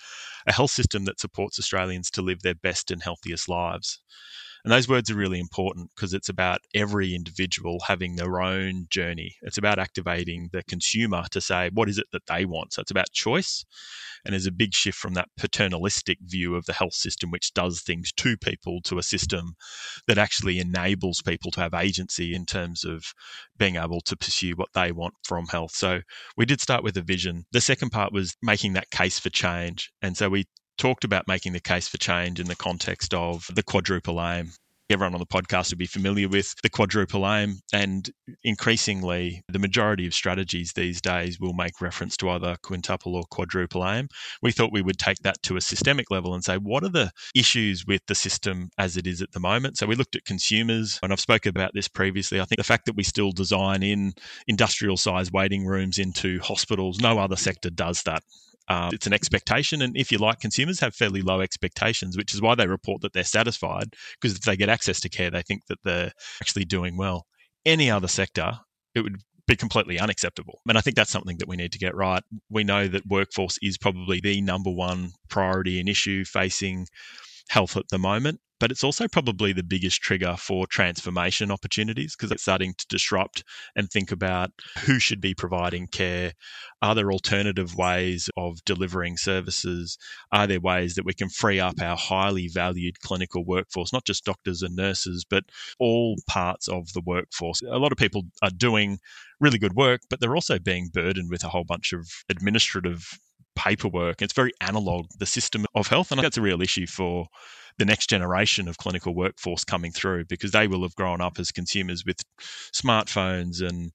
a 0.48 0.54
health 0.54 0.72
system 0.72 1.06
that 1.06 1.20
supports 1.20 1.60
Australians 1.60 2.10
to 2.12 2.22
live 2.22 2.42
their 2.42 2.56
best 2.56 2.92
and 2.92 3.02
healthiest 3.02 3.50
lives. 3.50 4.00
And 4.64 4.72
those 4.72 4.88
words 4.88 5.12
are 5.12 5.16
really 5.16 5.40
important 5.40 5.90
because 5.94 6.14
it's 6.14 6.30
about 6.30 6.62
every 6.74 7.14
individual 7.14 7.80
having 7.86 8.16
their 8.16 8.42
own 8.42 8.88
journey. 8.90 9.36
It's 9.42 9.58
about 9.58 9.78
activating 9.78 10.50
the 10.54 10.64
consumer 10.64 11.26
to 11.32 11.42
say, 11.42 11.70
what 11.74 11.90
is 11.90 11.98
it 11.98 12.08
that 12.14 12.28
they 12.28 12.46
want? 12.46 12.74
So 12.74 12.82
it's 12.82 12.92
about 12.92 13.12
choice. 13.12 13.66
And 14.24 14.32
there's 14.32 14.48
a 14.48 14.52
big 14.52 14.74
shift 14.74 14.98
from 14.98 15.16
that 15.16 15.28
paternalistic 15.38 16.18
view 16.22 16.56
of 16.56 16.66
the 16.66 16.72
health 16.72 16.94
system, 16.94 17.30
which 17.30 17.54
does 17.54 17.82
things 17.82 18.14
to 18.14 18.38
people, 18.38 18.80
to 18.86 18.98
a 18.98 19.04
system 19.04 19.56
that 20.08 20.18
actually 20.18 20.60
enables 20.60 21.22
people 21.22 21.52
to 21.52 21.60
have 21.60 21.74
agency 21.74 22.34
in 22.34 22.46
terms 22.46 22.86
of 22.86 23.14
being 23.58 23.76
able 23.76 24.00
to 24.02 24.16
pursue 24.16 24.54
what 24.56 24.70
they 24.74 24.94
want 24.94 25.16
from 25.26 25.46
health. 25.48 25.76
So 25.76 26.00
we 26.38 26.46
did 26.46 26.62
start 26.62 26.86
with 26.86 26.96
a 26.96 27.02
vision. 27.02 27.44
The 27.52 27.60
second 27.60 27.90
part 27.90 28.14
was 28.14 28.38
making 28.42 28.74
that 28.74 28.92
case 28.92 29.20
for 29.20 29.30
change. 29.30 29.92
And 30.02 30.16
so 30.16 30.30
we 30.30 30.46
talked 30.78 31.04
about 31.04 31.28
making 31.28 31.54
the 31.54 31.60
case 31.60 31.88
for 31.88 31.98
change 31.98 32.40
in 32.40 32.48
the 32.48 32.56
context 32.56 33.14
of 33.14 33.48
the 33.54 33.64
quadruple 33.64 34.22
aim. 34.22 34.52
Everyone 34.90 35.14
on 35.14 35.20
the 35.20 35.26
podcast 35.26 35.72
would 35.72 35.80
be 35.80 35.86
familiar 35.88 36.28
with 36.28 36.54
the 36.62 36.70
quadruple 36.70 37.26
aim, 37.26 37.62
and 37.72 38.10
increasingly, 38.44 39.42
the 39.48 39.58
majority 39.58 40.06
of 40.06 40.14
strategies 40.14 40.74
these 40.74 41.00
days 41.00 41.40
will 41.40 41.54
make 41.54 41.80
reference 41.80 42.18
to 42.18 42.30
either 42.30 42.58
quintuple 42.64 43.16
or 43.16 43.24
quadruple 43.32 43.88
aim. 43.88 44.10
We 44.42 44.52
thought 44.52 44.74
we 44.74 44.82
would 44.82 45.00
take 45.00 45.20
that 45.20 45.42
to 45.44 45.56
a 45.56 45.62
systemic 45.62 46.12
level 46.12 46.34
and 46.34 46.44
say, 46.44 46.58
what 46.58 46.84
are 46.84 46.90
the 46.90 47.12
issues 47.34 47.86
with 47.88 48.02
the 48.08 48.14
system 48.14 48.70
as 48.78 48.98
it 48.98 49.08
is 49.08 49.22
at 49.22 49.32
the 49.32 49.40
moment? 49.40 49.78
So 49.78 49.88
we 49.88 49.96
looked 49.96 50.18
at 50.18 50.26
consumers, 50.26 51.00
and 51.02 51.14
I've 51.14 51.20
spoken 51.20 51.50
about 51.50 51.72
this 51.74 51.88
previously. 51.88 52.42
I 52.42 52.46
think 52.46 52.58
the 52.58 52.64
fact 52.64 52.86
that 52.86 52.98
we 52.98 53.04
still 53.04 53.32
design 53.32 53.84
in 53.84 54.14
industrial 54.48 54.98
size 54.98 55.32
waiting 55.32 55.66
rooms 55.66 55.98
into 55.98 56.40
hospitals, 56.40 57.00
no 57.00 57.20
other 57.20 57.38
sector 57.38 57.70
does 57.70 58.04
that. 58.04 58.22
Um, 58.70 58.92
it's 58.94 59.08
an 59.08 59.14
expectation, 59.14 59.82
and 59.82 59.98
if 59.98 60.12
you 60.12 60.18
like, 60.18 60.40
consumers 60.40 60.80
have 60.80 60.96
fairly 60.96 61.22
low 61.22 61.42
expectations, 61.42 62.16
which 62.18 62.34
is 62.34 62.42
why 62.42 62.56
they 62.56 62.68
report 62.68 63.02
that 63.02 63.14
they're 63.14 63.24
satisfied. 63.24 63.94
Because 64.22 64.38
if 64.38 64.44
they 64.44 64.56
get 64.56 64.70
access 64.70 65.00
to 65.02 65.10
care, 65.10 65.30
they 65.30 65.42
think 65.42 65.66
that 65.68 65.80
they're 65.84 66.12
actually 66.42 66.66
doing 66.66 66.98
well. 66.98 67.26
Any 67.66 67.92
other 67.92 68.08
sector, 68.08 68.60
it 68.96 69.02
would 69.02 69.18
be 69.48 69.56
completely 69.56 70.00
unacceptable. 70.00 70.60
And 70.68 70.78
I 70.78 70.82
think 70.82 70.96
that's 70.96 71.12
something 71.12 71.38
that 71.40 71.48
we 71.48 71.58
need 71.58 71.74
to 71.74 71.80
get 71.80 71.96
right. 71.96 72.24
We 72.50 72.64
know 72.64 72.88
that 72.88 73.06
workforce 73.06 73.58
is 73.62 73.78
probably 73.78 74.22
the 74.22 74.42
number 74.42 74.72
one 74.72 75.12
priority 75.30 75.80
and 75.80 75.90
issue 75.90 76.24
facing 76.24 76.88
health 77.50 77.76
at 77.76 77.90
the 77.90 77.98
moment 77.98 78.40
but 78.64 78.72
it's 78.72 78.86
also 78.86 79.10
probably 79.10 79.52
the 79.52 79.62
biggest 79.62 80.02
trigger 80.02 80.38
for 80.38 80.66
transformation 80.66 81.52
opportunities 81.52 82.16
because 82.16 82.32
it's 82.32 82.44
starting 82.44 82.74
to 82.78 82.88
disrupt 82.88 83.44
and 83.76 83.90
think 83.90 84.10
about 84.10 84.52
who 84.86 85.00
should 85.00 85.20
be 85.20 85.34
providing 85.34 85.86
care. 85.86 86.32
Are 86.82 86.96
there 86.96 87.12
alternative 87.12 87.76
ways 87.76 88.30
of 88.38 88.64
delivering 88.64 89.18
services? 89.18 89.98
Are 90.32 90.48
there 90.48 90.62
ways 90.62 90.96
that 90.96 91.04
we 91.04 91.14
can 91.14 91.28
free 91.28 91.60
up 91.60 91.82
our 91.82 91.98
highly 91.98 92.48
valued 92.48 93.02
clinical 93.02 93.44
workforce, 93.44 93.92
not 93.92 94.06
just 94.06 94.24
doctors 94.24 94.62
and 94.62 94.78
nurses, 94.78 95.26
but 95.30 95.44
all 95.78 96.16
parts 96.26 96.70
of 96.70 96.94
the 96.94 97.04
workforce? 97.06 97.62
A 97.64 97.78
lot 97.78 97.92
of 97.92 97.98
people 97.98 98.24
are 98.42 98.50
doing 98.50 98.98
really 99.42 99.60
good 99.60 99.74
work, 99.74 100.00
but 100.10 100.22
they're 100.22 100.36
also 100.36 100.58
being 100.58 100.88
burdened 100.88 101.30
with 101.30 101.44
a 101.44 101.50
whole 101.50 101.66
bunch 101.66 101.92
of 101.92 102.08
administrative 102.30 103.20
paperwork. 103.56 104.22
It's 104.22 104.34
very 104.34 104.52
analog, 104.62 105.08
the 105.20 105.26
system 105.26 105.66
of 105.76 105.88
health. 105.88 106.12
And 106.12 106.22
that's 106.22 106.38
a 106.38 106.42
real 106.42 106.62
issue 106.62 106.88
for 106.88 107.28
the 107.78 107.86
next 107.86 108.08
generation 108.10 108.68
of 108.68 108.78
clinical 108.78 109.16
workforce 109.16 109.64
coming 109.64 109.92
through 109.92 110.26
because 110.26 110.52
they 110.52 110.68
will 110.68 110.84
have 110.84 110.96
grown 110.96 111.22
up 111.22 111.40
as 111.40 111.52
consumers 111.52 112.04
with 112.06 112.18
smartphones 112.72 113.68
and 113.68 113.92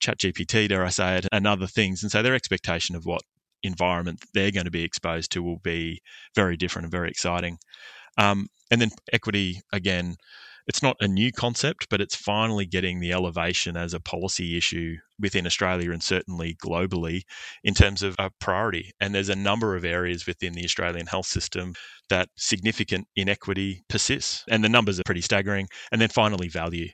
ChatGPT, 0.00 0.68
dare 0.68 0.84
I 0.84 0.90
say 0.90 1.16
it, 1.18 1.26
and 1.32 1.46
other 1.46 1.66
things. 1.66 2.02
And 2.02 2.12
so 2.12 2.22
their 2.22 2.34
expectation 2.34 2.94
of 2.94 3.04
what 3.04 3.22
environment 3.62 4.24
they're 4.32 4.52
going 4.52 4.66
to 4.66 4.70
be 4.70 4.84
exposed 4.84 5.32
to 5.32 5.42
will 5.42 5.58
be 5.58 6.00
very 6.34 6.56
different 6.56 6.84
and 6.84 6.92
very 6.92 7.10
exciting. 7.10 7.58
Um, 8.18 8.46
and 8.70 8.80
then 8.80 8.90
equity, 9.12 9.60
again, 9.72 10.16
it's 10.66 10.82
not 10.82 10.96
a 11.00 11.08
new 11.08 11.30
concept, 11.30 11.86
but 11.88 12.00
it's 12.00 12.16
finally 12.16 12.66
getting 12.66 12.98
the 12.98 13.12
elevation 13.12 13.76
as 13.76 13.94
a 13.94 14.00
policy 14.00 14.56
issue 14.56 14.96
within 15.18 15.46
Australia 15.46 15.92
and 15.92 16.02
certainly 16.02 16.56
globally 16.64 17.22
in 17.62 17.72
terms 17.74 18.02
of 18.02 18.16
a 18.18 18.30
priority. 18.40 18.92
And 19.00 19.14
there's 19.14 19.28
a 19.28 19.36
number 19.36 19.76
of 19.76 19.84
areas 19.84 20.26
within 20.26 20.54
the 20.54 20.64
Australian 20.64 21.06
health 21.06 21.26
system 21.26 21.74
that 22.08 22.28
significant 22.36 23.06
inequity 23.14 23.82
persists, 23.88 24.44
and 24.48 24.64
the 24.64 24.68
numbers 24.68 24.98
are 24.98 25.04
pretty 25.04 25.20
staggering. 25.20 25.68
And 25.92 26.00
then 26.00 26.08
finally, 26.08 26.48
value. 26.48 26.88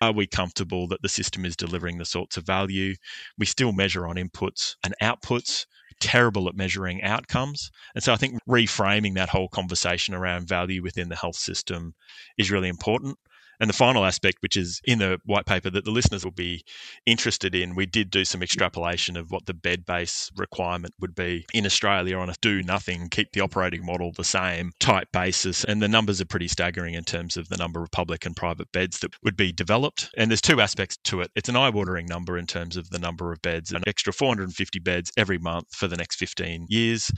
Are 0.00 0.12
we 0.12 0.28
comfortable 0.28 0.86
that 0.88 1.02
the 1.02 1.08
system 1.08 1.44
is 1.44 1.56
delivering 1.56 1.98
the 1.98 2.04
sorts 2.04 2.36
of 2.36 2.46
value? 2.46 2.94
We 3.36 3.46
still 3.46 3.72
measure 3.72 4.06
on 4.06 4.14
inputs 4.14 4.76
and 4.84 4.94
outputs 5.02 5.66
terrible 6.00 6.48
at 6.48 6.54
measuring 6.56 7.02
outcomes. 7.02 7.70
And 7.94 8.02
so 8.02 8.12
I 8.12 8.16
think 8.16 8.38
reframing 8.48 9.14
that 9.14 9.28
whole 9.28 9.48
conversation 9.48 10.14
around 10.14 10.48
value 10.48 10.82
within 10.82 11.08
the 11.08 11.16
health 11.16 11.36
system 11.36 11.94
is 12.36 12.50
really 12.50 12.68
important. 12.68 13.18
And 13.60 13.68
the 13.68 13.74
final 13.74 14.04
aspect, 14.04 14.38
which 14.40 14.56
is 14.56 14.80
in 14.84 14.98
the 14.98 15.18
white 15.24 15.46
paper 15.46 15.70
that 15.70 15.84
the 15.84 15.90
listeners 15.90 16.24
will 16.24 16.32
be 16.32 16.64
interested 17.06 17.54
in, 17.54 17.74
we 17.74 17.86
did 17.86 18.10
do 18.10 18.24
some 18.24 18.42
extrapolation 18.42 19.16
of 19.16 19.30
what 19.30 19.46
the 19.46 19.54
bed 19.54 19.84
base 19.84 20.30
requirement 20.36 20.94
would 21.00 21.14
be 21.14 21.46
in 21.52 21.66
Australia 21.66 22.16
on 22.18 22.30
a 22.30 22.34
do 22.40 22.62
nothing, 22.62 23.08
keep 23.08 23.32
the 23.32 23.40
operating 23.40 23.84
model 23.84 24.12
the 24.12 24.24
same 24.24 24.72
type 24.78 25.08
basis. 25.12 25.64
And 25.64 25.82
the 25.82 25.88
numbers 25.88 26.20
are 26.20 26.26
pretty 26.26 26.48
staggering 26.48 26.94
in 26.94 27.04
terms 27.04 27.36
of 27.36 27.48
the 27.48 27.56
number 27.56 27.82
of 27.82 27.90
public 27.90 28.24
and 28.26 28.36
private 28.36 28.70
beds 28.72 29.00
that 29.00 29.12
would 29.24 29.36
be 29.36 29.52
developed. 29.52 30.10
And 30.16 30.30
there's 30.30 30.40
two 30.40 30.60
aspects 30.60 30.96
to 31.04 31.20
it. 31.20 31.30
It's 31.34 31.48
an 31.48 31.56
eye 31.56 31.70
watering 31.70 32.06
number 32.06 32.38
in 32.38 32.46
terms 32.46 32.76
of 32.76 32.90
the 32.90 32.98
number 32.98 33.32
of 33.32 33.42
beds, 33.42 33.72
an 33.72 33.82
extra 33.86 34.12
450 34.12 34.78
beds 34.78 35.10
every 35.16 35.38
month 35.38 35.66
for 35.74 35.88
the 35.88 35.96
next 35.96 36.16
15 36.16 36.66
years. 36.68 37.10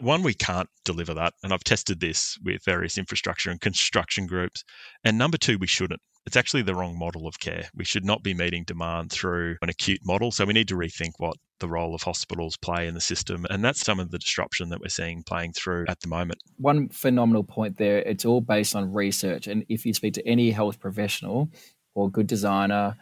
One, 0.00 0.22
we 0.22 0.34
can't 0.34 0.68
deliver 0.84 1.14
that. 1.14 1.34
And 1.42 1.52
I've 1.52 1.64
tested 1.64 2.00
this 2.00 2.36
with 2.42 2.64
various 2.64 2.98
infrastructure 2.98 3.50
and 3.50 3.60
construction 3.60 4.26
groups. 4.26 4.64
And 5.04 5.16
number 5.18 5.36
two, 5.36 5.58
we 5.58 5.66
shouldn't. 5.66 6.00
It's 6.26 6.36
actually 6.36 6.62
the 6.62 6.74
wrong 6.74 6.98
model 6.98 7.26
of 7.26 7.38
care. 7.38 7.68
We 7.74 7.84
should 7.84 8.04
not 8.04 8.22
be 8.22 8.32
meeting 8.32 8.64
demand 8.64 9.12
through 9.12 9.56
an 9.60 9.68
acute 9.68 10.00
model. 10.04 10.30
So 10.30 10.46
we 10.46 10.54
need 10.54 10.68
to 10.68 10.74
rethink 10.74 11.12
what 11.18 11.36
the 11.60 11.68
role 11.68 11.94
of 11.94 12.02
hospitals 12.02 12.56
play 12.56 12.86
in 12.86 12.94
the 12.94 13.00
system. 13.00 13.46
And 13.50 13.62
that's 13.62 13.80
some 13.80 14.00
of 14.00 14.10
the 14.10 14.18
disruption 14.18 14.70
that 14.70 14.80
we're 14.80 14.88
seeing 14.88 15.22
playing 15.22 15.52
through 15.52 15.84
at 15.88 16.00
the 16.00 16.08
moment. 16.08 16.40
One 16.56 16.88
phenomenal 16.88 17.44
point 17.44 17.76
there 17.76 17.98
it's 17.98 18.24
all 18.24 18.40
based 18.40 18.74
on 18.74 18.92
research. 18.92 19.46
And 19.46 19.64
if 19.68 19.84
you 19.84 19.92
speak 19.92 20.14
to 20.14 20.26
any 20.26 20.50
health 20.50 20.80
professional 20.80 21.50
or 21.94 22.10
good 22.10 22.26
designer, 22.26 22.96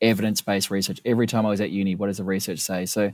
evidence 0.00 0.42
based 0.42 0.70
research, 0.70 1.00
every 1.04 1.28
time 1.28 1.46
I 1.46 1.50
was 1.50 1.60
at 1.60 1.70
uni, 1.70 1.94
what 1.94 2.08
does 2.08 2.18
the 2.18 2.24
research 2.24 2.58
say? 2.58 2.86
So 2.86 3.12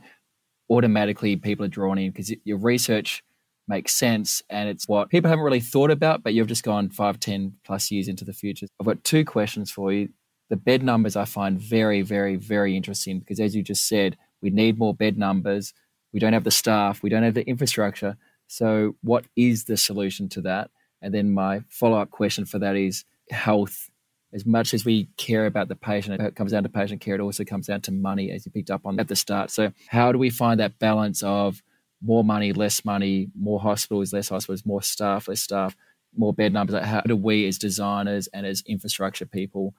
automatically 0.71 1.37
people 1.37 1.65
are 1.65 1.69
drawn 1.69 1.99
in 1.99 2.11
because 2.11 2.33
your 2.45 2.59
research 2.59 3.23
makes 3.67 3.95
sense 3.95 4.43
and 4.51 4.69
it's 4.69 4.87
what 4.87 5.09
people 5.09 5.29
haven't 5.29 5.45
really 5.45 5.61
thought 5.61 5.91
about, 5.91 6.23
but 6.23 6.35
you've 6.35 6.47
just 6.47 6.63
gone 6.63 6.91
five, 6.91 7.19
10 7.19 7.55
plus 7.65 7.91
years 7.91 8.09
into 8.09 8.25
the 8.25 8.33
future. 8.33 8.67
I've 8.79 8.87
got 8.87 9.05
two 9.05 9.25
questions 9.25 9.71
for 9.71 9.93
you. 9.93 10.11
The 10.51 10.57
bed 10.57 10.83
numbers 10.83 11.17
I 11.17 11.25
find 11.25 11.59
very, 11.59 12.03
very, 12.03 12.37
very 12.37 12.77
interesting 12.77 13.19
because, 13.19 13.41
as 13.41 13.57
you 13.57 13.63
just 13.63 13.89
said, 13.89 14.17
we 14.43 14.51
need 14.51 14.79
more 14.79 14.95
bed 14.95 15.17
numbers. 15.17 15.73
We 16.13 16.21
don't 16.21 16.35
have 16.35 16.45
the 16.45 16.51
staff, 16.51 17.03
we 17.03 17.09
don't 17.09 17.23
have 17.23 17.35
the 17.35 17.47
infrastructure. 17.47 18.17
So, 18.47 18.95
what 19.03 19.25
is 19.37 19.65
the 19.65 19.79
solution 19.79 20.29
to 20.31 20.43
that? 20.43 20.71
And 21.01 21.15
then, 21.15 21.33
my 21.33 21.63
follow 21.71 21.99
up 21.99 22.11
question 22.11 22.45
for 22.45 22.59
that 22.59 22.77
is 22.77 23.05
health 23.31 23.89
as 24.35 24.45
much 24.45 24.75
as 24.75 24.85
we 24.85 25.09
care 25.17 25.47
about 25.47 25.69
the 25.69 25.77
patient, 25.77 26.21
it 26.21 26.35
comes 26.35 26.51
down 26.51 26.65
to 26.65 26.69
patient 26.69 27.01
care, 27.01 27.15
it 27.15 27.21
also 27.21 27.45
comes 27.45 27.69
down 27.69 27.81
to 27.83 27.93
money, 27.93 28.33
as 28.33 28.45
you 28.45 28.51
picked 28.51 28.71
up 28.71 28.85
on 28.85 28.99
at 28.99 29.07
the 29.07 29.15
start. 29.15 29.51
So, 29.51 29.73
how 29.89 30.11
do 30.11 30.19
we 30.19 30.29
find 30.29 30.59
that 30.59 30.79
balance 30.81 31.23
of 31.23 31.63
more 32.03 32.25
money, 32.25 32.53
less 32.53 32.85
money, 32.85 33.29
more 33.39 33.61
hospitals, 33.61 34.13
less 34.13 34.29
hospitals, 34.29 34.67
more 34.67 34.83
staff, 34.83 35.29
less 35.29 35.41
staff, 35.41 35.77
more 36.17 36.33
bed 36.33 36.53
numbers? 36.53 36.85
How 36.85 37.03
do 37.03 37.15
we, 37.15 37.47
as 37.47 37.59
designers 37.59 38.27
and 38.29 38.45
as 38.45 38.63
infrastructure 38.67 39.25
people, 39.25 39.73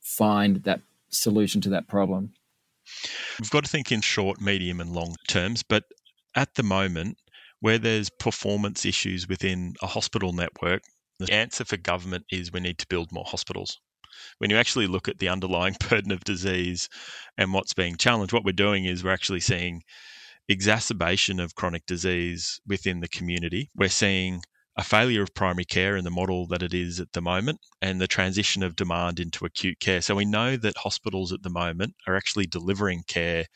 find 0.00 0.62
that 0.64 0.80
solution 1.10 1.60
to 1.60 1.68
that 1.68 1.86
problem? 1.86 2.32
We've 3.38 3.50
got 3.50 3.64
to 3.64 3.70
think 3.70 3.92
in 3.92 4.00
short, 4.00 4.40
medium, 4.40 4.80
and 4.80 4.92
long 4.92 5.14
terms. 5.28 5.62
But 5.62 5.84
at 6.34 6.54
the 6.54 6.62
moment, 6.62 7.18
where 7.60 7.78
there's 7.78 8.08
performance 8.08 8.86
issues 8.86 9.28
within 9.28 9.74
a 9.82 9.86
hospital 9.86 10.32
network, 10.32 10.82
the 11.18 11.32
answer 11.32 11.64
for 11.64 11.76
government 11.76 12.24
is 12.30 12.52
we 12.52 12.60
need 12.60 12.78
to 12.78 12.86
build 12.88 13.12
more 13.12 13.24
hospitals. 13.26 13.80
When 14.38 14.50
you 14.50 14.56
actually 14.56 14.86
look 14.86 15.08
at 15.08 15.18
the 15.18 15.28
underlying 15.28 15.76
burden 15.88 16.12
of 16.12 16.24
disease 16.24 16.88
and 17.36 17.52
what's 17.52 17.74
being 17.74 17.96
challenged, 17.96 18.32
what 18.32 18.44
we're 18.44 18.52
doing 18.52 18.84
is 18.84 19.02
we're 19.02 19.12
actually 19.12 19.40
seeing 19.40 19.82
exacerbation 20.48 21.40
of 21.40 21.54
chronic 21.54 21.86
disease 21.86 22.60
within 22.66 23.00
the 23.00 23.08
community. 23.08 23.70
We're 23.74 23.88
seeing 23.88 24.42
a 24.76 24.84
failure 24.84 25.22
of 25.22 25.34
primary 25.34 25.64
care 25.64 25.96
in 25.96 26.04
the 26.04 26.10
model 26.10 26.46
that 26.48 26.62
it 26.62 26.74
is 26.74 26.98
at 26.98 27.12
the 27.12 27.22
moment 27.22 27.60
and 27.80 28.00
the 28.00 28.08
transition 28.08 28.62
of 28.62 28.74
demand 28.74 29.20
into 29.20 29.44
acute 29.44 29.78
care. 29.78 30.02
So 30.02 30.16
we 30.16 30.24
know 30.24 30.56
that 30.56 30.76
hospitals 30.78 31.32
at 31.32 31.42
the 31.42 31.50
moment 31.50 31.94
are 32.08 32.16
actually 32.16 32.46
delivering 32.46 33.04
care 33.06 33.46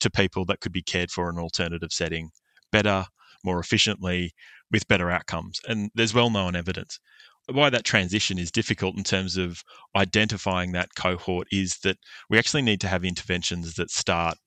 to 0.00 0.10
people 0.10 0.44
that 0.46 0.60
could 0.60 0.72
be 0.72 0.82
cared 0.82 1.10
for 1.10 1.30
in 1.30 1.36
an 1.36 1.42
alternative 1.42 1.92
setting 1.92 2.30
better, 2.72 3.06
more 3.44 3.60
efficiently, 3.60 4.32
with 4.70 4.88
better 4.88 5.10
outcomes. 5.10 5.60
And 5.68 5.90
there's 5.94 6.14
well 6.14 6.30
known 6.30 6.56
evidence. 6.56 6.98
Why 7.46 7.68
that 7.70 7.84
transition 7.84 8.38
is 8.38 8.50
difficult 8.50 8.96
in 8.96 9.04
terms 9.04 9.36
of 9.36 9.62
identifying 9.94 10.72
that 10.72 10.94
cohort 10.96 11.46
is 11.52 11.78
that 11.84 11.98
we 12.30 12.38
actually 12.38 12.62
need 12.62 12.80
to 12.80 12.88
have 12.88 13.04
interventions 13.04 13.74
that 13.74 13.90
start 13.90 14.38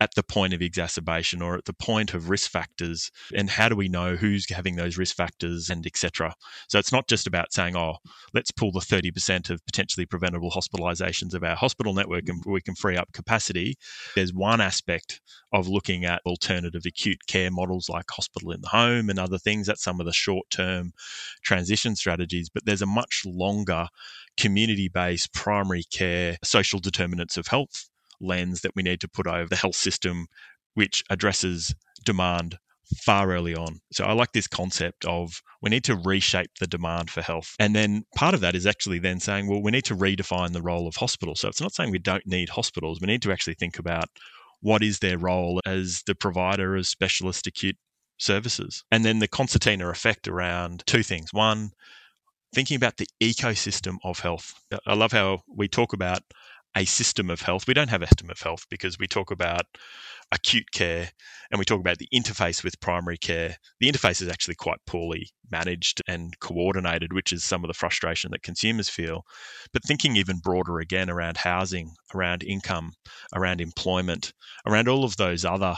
at 0.00 0.14
the 0.14 0.22
point 0.22 0.52
of 0.54 0.62
exacerbation 0.62 1.42
or 1.42 1.56
at 1.56 1.64
the 1.66 1.72
point 1.74 2.14
of 2.14 2.30
risk 2.30 2.50
factors 2.50 3.10
and 3.34 3.50
how 3.50 3.68
do 3.68 3.76
we 3.76 3.88
know 3.88 4.16
who's 4.16 4.48
having 4.50 4.76
those 4.76 4.96
risk 4.96 5.14
factors 5.14 5.70
and 5.70 5.86
etc 5.86 6.34
so 6.68 6.78
it's 6.78 6.92
not 6.92 7.08
just 7.08 7.26
about 7.26 7.52
saying 7.52 7.76
oh 7.76 7.96
let's 8.34 8.50
pull 8.50 8.72
the 8.72 8.80
30% 8.80 9.50
of 9.50 9.64
potentially 9.66 10.06
preventable 10.06 10.50
hospitalizations 10.50 11.34
of 11.34 11.44
our 11.44 11.56
hospital 11.56 11.94
network 11.94 12.28
and 12.28 12.42
we 12.46 12.60
can 12.60 12.74
free 12.74 12.96
up 12.96 13.12
capacity. 13.12 13.76
There's 14.14 14.32
one 14.32 14.60
aspect 14.60 15.20
of 15.52 15.68
looking 15.68 16.04
at 16.04 16.22
alternative 16.26 16.82
acute 16.86 17.26
care 17.26 17.50
models 17.50 17.88
like 17.88 18.04
hospital 18.10 18.52
in 18.52 18.60
the 18.60 18.68
home 18.68 19.10
and 19.10 19.18
other 19.18 19.38
things. 19.38 19.66
That's 19.66 19.82
some 19.82 20.00
of 20.00 20.06
the 20.06 20.12
short 20.12 20.48
term 20.50 20.92
transition 21.42 21.96
strategies 21.96 22.48
but 22.52 22.64
there's 22.64 22.82
a 22.82 22.86
much 22.86 23.22
longer 23.26 23.86
community 24.36 24.88
based 24.88 25.32
primary 25.32 25.82
care 25.90 26.38
social 26.42 26.78
determinants 26.80 27.36
of 27.36 27.48
health 27.48 27.89
lens 28.20 28.60
that 28.62 28.72
we 28.74 28.82
need 28.82 29.00
to 29.00 29.08
put 29.08 29.26
over 29.26 29.48
the 29.48 29.56
health 29.56 29.76
system, 29.76 30.26
which 30.74 31.02
addresses 31.10 31.74
demand 32.04 32.56
far 32.98 33.30
early 33.30 33.54
on. 33.54 33.80
So 33.92 34.04
I 34.04 34.12
like 34.12 34.32
this 34.32 34.48
concept 34.48 35.04
of 35.04 35.40
we 35.62 35.70
need 35.70 35.84
to 35.84 35.96
reshape 35.96 36.50
the 36.58 36.66
demand 36.66 37.10
for 37.10 37.22
health. 37.22 37.54
And 37.58 37.74
then 37.74 38.04
part 38.16 38.34
of 38.34 38.40
that 38.40 38.56
is 38.56 38.66
actually 38.66 38.98
then 38.98 39.20
saying, 39.20 39.48
well, 39.48 39.62
we 39.62 39.70
need 39.70 39.84
to 39.84 39.96
redefine 39.96 40.52
the 40.52 40.62
role 40.62 40.88
of 40.88 40.96
hospitals. 40.96 41.40
So 41.40 41.48
it's 41.48 41.60
not 41.60 41.72
saying 41.72 41.90
we 41.90 41.98
don't 41.98 42.26
need 42.26 42.48
hospitals. 42.48 43.00
We 43.00 43.06
need 43.06 43.22
to 43.22 43.32
actually 43.32 43.54
think 43.54 43.78
about 43.78 44.08
what 44.60 44.82
is 44.82 44.98
their 44.98 45.18
role 45.18 45.60
as 45.64 46.02
the 46.06 46.14
provider 46.14 46.76
of 46.76 46.86
specialist 46.86 47.46
acute 47.46 47.76
services. 48.18 48.84
And 48.90 49.04
then 49.04 49.20
the 49.20 49.28
concertina 49.28 49.88
effect 49.88 50.28
around 50.28 50.82
two 50.86 51.02
things. 51.02 51.32
One, 51.32 51.70
thinking 52.54 52.76
about 52.76 52.96
the 52.96 53.06
ecosystem 53.22 53.96
of 54.04 54.18
health. 54.18 54.52
I 54.86 54.94
love 54.94 55.12
how 55.12 55.42
we 55.48 55.68
talk 55.68 55.92
about 55.92 56.20
a 56.76 56.84
system 56.84 57.30
of 57.30 57.42
health. 57.42 57.66
We 57.66 57.74
don't 57.74 57.90
have 57.90 58.02
a 58.02 58.06
system 58.06 58.30
of 58.30 58.40
health 58.40 58.64
because 58.70 58.98
we 58.98 59.06
talk 59.06 59.30
about 59.30 59.66
acute 60.32 60.70
care 60.72 61.10
and 61.50 61.58
we 61.58 61.64
talk 61.64 61.80
about 61.80 61.98
the 61.98 62.08
interface 62.14 62.62
with 62.62 62.80
primary 62.80 63.18
care. 63.18 63.56
The 63.80 63.90
interface 63.90 64.22
is 64.22 64.28
actually 64.28 64.54
quite 64.54 64.78
poorly 64.86 65.30
managed 65.50 66.00
and 66.06 66.38
coordinated, 66.38 67.12
which 67.12 67.32
is 67.32 67.42
some 67.42 67.64
of 67.64 67.68
the 67.68 67.74
frustration 67.74 68.30
that 68.30 68.42
consumers 68.42 68.88
feel. 68.88 69.22
But 69.72 69.84
thinking 69.84 70.16
even 70.16 70.38
broader 70.38 70.78
again 70.78 71.10
around 71.10 71.38
housing, 71.38 71.90
around 72.14 72.44
income, 72.44 72.92
around 73.34 73.60
employment, 73.60 74.32
around 74.66 74.88
all 74.88 75.04
of 75.04 75.16
those 75.16 75.44
other 75.44 75.76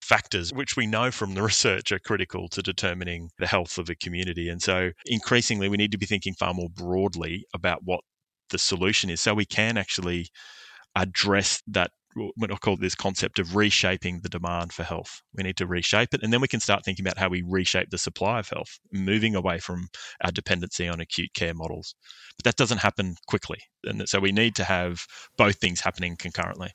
factors, 0.00 0.52
which 0.52 0.76
we 0.76 0.86
know 0.86 1.10
from 1.10 1.34
the 1.34 1.42
research 1.52 1.92
are 1.92 1.98
critical 1.98 2.48
to 2.48 2.62
determining 2.62 3.30
the 3.38 3.46
health 3.46 3.76
of 3.76 3.90
a 3.90 3.94
community. 3.94 4.48
And 4.48 4.62
so 4.62 4.90
increasingly, 5.06 5.68
we 5.68 5.76
need 5.76 5.92
to 5.92 5.98
be 5.98 6.06
thinking 6.06 6.34
far 6.34 6.54
more 6.54 6.70
broadly 6.70 7.44
about 7.54 7.80
what 7.84 8.00
the 8.52 8.58
solution 8.58 9.10
is. 9.10 9.20
So 9.20 9.34
we 9.34 9.44
can 9.44 9.76
actually 9.76 10.28
address 10.94 11.60
that 11.66 11.90
what 12.36 12.52
I 12.52 12.56
call 12.56 12.76
this 12.76 12.94
concept 12.94 13.38
of 13.38 13.56
reshaping 13.56 14.20
the 14.20 14.28
demand 14.28 14.72
for 14.72 14.82
health. 14.82 15.22
We 15.34 15.42
need 15.42 15.56
to 15.56 15.66
reshape 15.66 16.12
it, 16.12 16.22
and 16.22 16.32
then 16.32 16.40
we 16.40 16.48
can 16.48 16.60
start 16.60 16.84
thinking 16.84 17.04
about 17.04 17.18
how 17.18 17.28
we 17.28 17.42
reshape 17.42 17.90
the 17.90 17.98
supply 17.98 18.38
of 18.38 18.48
health, 18.48 18.78
moving 18.92 19.34
away 19.34 19.58
from 19.58 19.88
our 20.22 20.30
dependency 20.30 20.88
on 20.88 21.00
acute 21.00 21.32
care 21.34 21.54
models. 21.54 21.94
But 22.36 22.44
that 22.44 22.56
doesn't 22.56 22.78
happen 22.78 23.16
quickly, 23.26 23.58
and 23.84 24.06
so 24.08 24.20
we 24.20 24.32
need 24.32 24.54
to 24.56 24.64
have 24.64 25.06
both 25.36 25.56
things 25.56 25.80
happening 25.80 26.16
concurrently. 26.16 26.72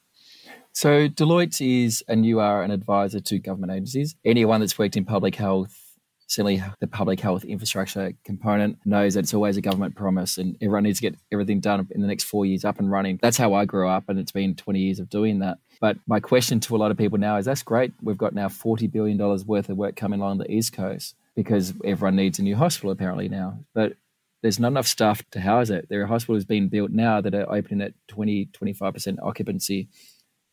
So 0.73 1.07
Deloitte 1.07 1.85
is, 1.85 2.03
and 2.07 2.25
you 2.25 2.39
are 2.39 2.63
an 2.63 2.71
advisor 2.71 3.19
to 3.19 3.39
government 3.39 3.71
agencies. 3.71 4.15
Anyone 4.25 4.59
that's 4.59 4.77
worked 4.77 4.97
in 4.97 5.05
public 5.05 5.35
health 5.35 5.86
certainly 6.27 6.61
the 6.79 6.87
public 6.87 7.19
health 7.19 7.43
infrastructure 7.45 8.13
component 8.23 8.77
knows 8.85 9.13
that 9.13 9.21
it's 9.21 9.33
always 9.33 9.57
a 9.57 9.61
government 9.61 9.95
promise 9.95 10.37
and 10.37 10.55
everyone 10.61 10.83
needs 10.83 10.99
to 10.99 11.09
get 11.09 11.15
everything 11.31 11.59
done 11.59 11.87
in 11.91 12.01
the 12.01 12.07
next 12.07 12.25
four 12.25 12.45
years 12.45 12.65
up 12.65 12.79
and 12.79 12.91
running. 12.91 13.17
That's 13.21 13.37
how 13.37 13.53
I 13.53 13.65
grew 13.65 13.87
up, 13.87 14.09
and 14.09 14.19
it's 14.19 14.31
been 14.31 14.55
20 14.55 14.79
years 14.79 14.99
of 14.99 15.09
doing 15.09 15.39
that. 15.39 15.57
But 15.79 15.97
my 16.05 16.19
question 16.19 16.59
to 16.61 16.75
a 16.75 16.77
lot 16.77 16.91
of 16.91 16.97
people 16.97 17.17
now 17.17 17.37
is 17.37 17.45
that's 17.45 17.63
great. 17.63 17.93
We've 18.01 18.17
got 18.17 18.35
now 18.35 18.47
$40 18.47 18.91
billion 18.91 19.17
worth 19.17 19.69
of 19.69 19.77
work 19.77 19.95
coming 19.95 20.19
along 20.19 20.39
the 20.39 20.51
East 20.51 20.73
Coast 20.73 21.15
because 21.35 21.73
everyone 21.85 22.15
needs 22.15 22.39
a 22.39 22.43
new 22.43 22.55
hospital 22.55 22.91
apparently 22.91 23.29
now. 23.29 23.59
But 23.73 23.93
there's 24.41 24.59
not 24.59 24.69
enough 24.69 24.87
staff 24.87 25.23
to 25.31 25.39
house 25.39 25.69
it. 25.69 25.87
There 25.89 26.01
are 26.01 26.07
hospitals 26.07 26.45
being 26.45 26.67
built 26.67 26.91
now 26.91 27.21
that 27.21 27.33
are 27.33 27.51
opening 27.51 27.81
at 27.81 27.93
20, 28.07 28.47
25% 28.47 29.17
occupancy 29.23 29.87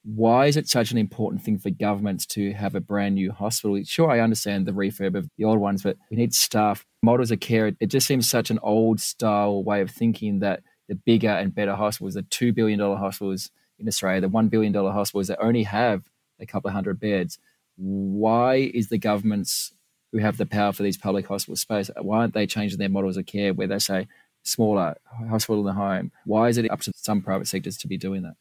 why 0.04 0.46
is 0.46 0.56
it 0.56 0.68
such 0.68 0.90
an 0.90 0.98
important 0.98 1.42
thing 1.42 1.58
for 1.58 1.70
governments 1.70 2.26
to 2.26 2.52
have 2.52 2.74
a 2.74 2.80
brand 2.80 3.14
new 3.14 3.32
hospital? 3.32 3.82
Sure, 3.84 4.10
I 4.10 4.20
understand 4.20 4.66
the 4.66 4.72
refurb 4.72 5.16
of 5.16 5.28
the 5.38 5.44
old 5.44 5.58
ones, 5.58 5.82
but 5.82 5.96
we 6.10 6.18
need 6.18 6.34
staff, 6.34 6.84
models 7.02 7.30
of 7.30 7.40
care. 7.40 7.72
It 7.80 7.86
just 7.86 8.06
seems 8.06 8.28
such 8.28 8.50
an 8.50 8.58
old 8.62 9.00
style 9.00 9.64
way 9.64 9.80
of 9.80 9.90
thinking 9.90 10.40
that 10.40 10.62
the 10.88 10.94
bigger 10.94 11.30
and 11.30 11.54
better 11.54 11.74
hospitals, 11.74 12.14
the 12.14 12.22
$2 12.22 12.54
billion 12.54 12.78
hospitals 12.78 13.50
in 13.78 13.88
Australia, 13.88 14.20
the 14.20 14.28
$1 14.28 14.50
billion 14.50 14.74
hospitals 14.74 15.28
that 15.28 15.42
only 15.42 15.62
have 15.62 16.10
a 16.38 16.44
couple 16.44 16.68
of 16.68 16.74
hundred 16.74 17.00
beds, 17.00 17.38
why 17.76 18.56
is 18.56 18.90
the 18.90 18.98
governments 18.98 19.72
who 20.12 20.18
have 20.18 20.36
the 20.36 20.46
power 20.46 20.72
for 20.72 20.82
these 20.82 20.98
public 20.98 21.26
hospital 21.26 21.56
space, 21.56 21.90
why 22.00 22.18
aren't 22.18 22.34
they 22.34 22.46
changing 22.46 22.78
their 22.78 22.90
models 22.90 23.16
of 23.16 23.24
care 23.24 23.54
where 23.54 23.66
they 23.66 23.78
say 23.78 24.06
smaller 24.42 24.94
hospital 25.30 25.60
in 25.60 25.66
the 25.66 25.72
home? 25.72 26.12
Why 26.26 26.50
is 26.50 26.58
it 26.58 26.70
up 26.70 26.82
to 26.82 26.92
some 26.94 27.22
private 27.22 27.48
sectors 27.48 27.78
to 27.78 27.88
be 27.88 27.96
doing 27.96 28.22
that? 28.22 28.34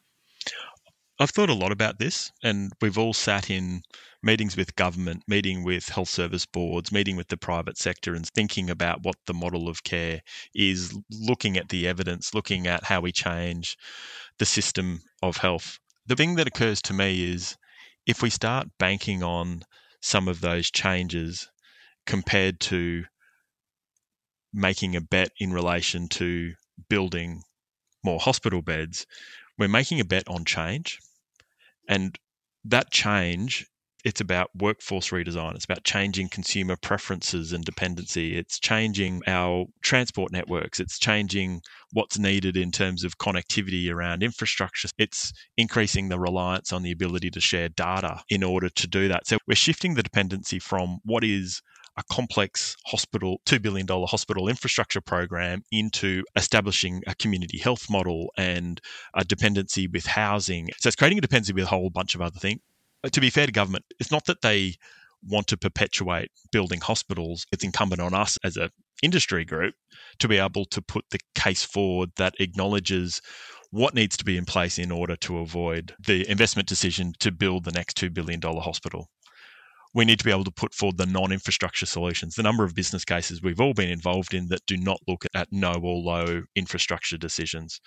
I've 1.20 1.30
thought 1.30 1.50
a 1.50 1.54
lot 1.54 1.72
about 1.72 2.00
this, 2.00 2.32
and 2.44 2.72
we've 2.82 2.98
all 2.98 3.14
sat 3.14 3.50
in 3.50 3.84
meetings 4.24 4.58
with 4.58 4.76
government, 4.76 5.24
meeting 5.28 5.64
with 5.64 5.90
health 5.90 6.10
service 6.10 6.46
boards, 6.46 6.92
meeting 6.92 7.16
with 7.16 7.28
the 7.28 7.38
private 7.38 7.78
sector, 7.78 8.16
and 8.16 8.28
thinking 8.28 8.70
about 8.70 9.04
what 9.04 9.16
the 9.28 9.34
model 9.34 9.70
of 9.70 9.84
care 9.84 10.22
is, 10.56 10.98
looking 11.12 11.56
at 11.56 11.70
the 11.70 11.88
evidence, 11.88 12.34
looking 12.34 12.66
at 12.66 12.86
how 12.86 13.02
we 13.02 13.12
change 13.12 13.78
the 14.40 14.46
system 14.46 15.02
of 15.22 15.38
health. 15.38 15.78
The 16.08 16.16
thing 16.16 16.36
that 16.36 16.48
occurs 16.48 16.82
to 16.84 16.94
me 16.94 17.32
is 17.32 17.58
if 18.08 18.22
we 18.22 18.30
start 18.30 18.68
banking 18.80 19.22
on 19.22 19.64
some 20.02 20.28
of 20.28 20.42
those 20.42 20.72
changes 20.72 21.48
compared 22.08 22.60
to 22.60 23.06
making 24.52 24.96
a 24.96 25.02
bet 25.02 25.32
in 25.40 25.54
relation 25.54 26.08
to 26.08 26.54
building 26.90 27.44
more 28.04 28.20
hospital 28.20 28.62
beds, 28.62 29.06
we're 29.58 29.68
making 29.68 30.00
a 30.00 30.06
bet 30.06 30.28
on 30.28 30.46
change. 30.46 31.00
And 31.88 32.18
that 32.66 32.92
change, 32.92 33.66
it's 34.04 34.22
about 34.22 34.50
workforce 34.56 35.10
redesign. 35.10 35.56
It's 35.56 35.66
about 35.66 35.84
changing 35.84 36.30
consumer 36.30 36.76
preferences 36.76 37.54
and 37.54 37.64
dependency. 37.64 38.38
It's 38.38 38.60
changing 38.60 39.22
our 39.28 39.66
transport 39.82 40.32
networks. 40.32 40.80
It's 40.80 41.00
changing 41.00 41.62
what's 41.92 42.20
needed 42.20 42.58
in 42.58 42.72
terms 42.72 43.04
of 43.04 43.18
connectivity 43.18 43.90
around 43.92 44.24
infrastructure. 44.24 44.90
It's 44.98 45.32
increasing 45.58 46.10
the 46.10 46.20
reliance 46.20 46.74
on 46.74 46.84
the 46.84 46.92
ability 46.92 47.30
to 47.32 47.40
share 47.40 47.70
data 47.70 48.22
in 48.30 48.44
order 48.44 48.70
to 48.70 48.88
do 48.88 49.08
that. 49.08 49.28
So 49.28 49.38
we're 49.48 49.56
shifting 49.56 49.94
the 49.94 50.04
dependency 50.04 50.60
from 50.60 51.00
what 51.06 51.24
is 51.24 51.62
a 51.98 52.04
complex 52.12 52.76
hospital, 52.86 53.40
$2 53.46 53.62
billion 53.62 53.88
hospital 53.88 54.48
infrastructure 54.48 55.02
program 55.02 55.64
into 55.72 56.24
establishing 56.36 57.02
a 57.08 57.16
community 57.16 57.58
health 57.58 57.90
model 57.90 58.32
and 58.38 58.82
a 59.16 59.24
dependency 59.24 59.88
with 59.88 60.06
housing. 60.06 60.70
So 60.78 60.88
it's 60.88 60.96
creating 60.96 61.20
a 61.20 61.22
dependency 61.22 61.54
with 61.54 61.66
a 61.66 61.68
whole 61.68 61.90
bunch 61.90 62.16
of 62.16 62.22
other 62.22 62.40
things. 62.40 62.62
To 63.12 63.22
be 63.22 63.30
fair 63.30 63.46
to 63.46 63.52
government, 63.52 63.86
it's 64.00 64.12
not 64.12 64.26
that 64.26 64.42
they 64.42 64.76
want 65.28 65.48
to 65.48 65.58
perpetuate 65.58 66.30
building 66.52 66.80
hospitals. 66.82 67.46
It's 67.52 67.64
incumbent 67.64 68.02
on 68.02 68.14
us 68.14 68.38
as 68.44 68.58
a 68.58 68.72
industry 69.02 69.44
group 69.44 69.76
to 70.20 70.28
be 70.28 70.38
able 70.38 70.66
to 70.66 70.82
put 70.82 71.06
the 71.12 71.20
case 71.36 71.64
forward 71.64 72.10
that 72.16 72.34
acknowledges 72.40 73.22
what 73.72 73.94
needs 73.94 74.16
to 74.18 74.24
be 74.24 74.38
in 74.38 74.46
place 74.46 74.78
in 74.78 74.92
order 74.92 75.16
to 75.18 75.40
avoid 75.40 75.94
the 76.00 76.30
investment 76.30 76.68
decision 76.68 77.14
to 77.20 77.32
build 77.32 77.66
the 77.66 77.72
next 77.72 77.98
$2 77.98 78.14
billion 78.14 78.40
hospital 78.42 79.10
we 79.94 80.06
need 80.06 80.18
to 80.18 80.26
be 80.26 80.32
able 80.32 80.44
to 80.44 80.52
put 80.52 80.74
forward 80.74 80.98
the 80.98 81.06
non 81.06 81.32
infrastructure 81.32 81.86
solutions. 81.86 82.36
The 82.36 82.44
number 82.44 82.64
of 82.64 82.74
business 82.74 83.06
cases 83.06 83.42
we've 83.42 83.62
all 83.62 83.74
been 83.74 83.90
involved 83.90 84.34
in 84.34 84.48
that 84.48 84.66
do 84.66 84.76
not 84.76 85.00
look 85.08 85.26
at 85.36 85.48
no 85.52 85.74
or 85.74 85.98
low 85.98 86.44
infrastructure 86.56 87.18
decisions. 87.18 87.80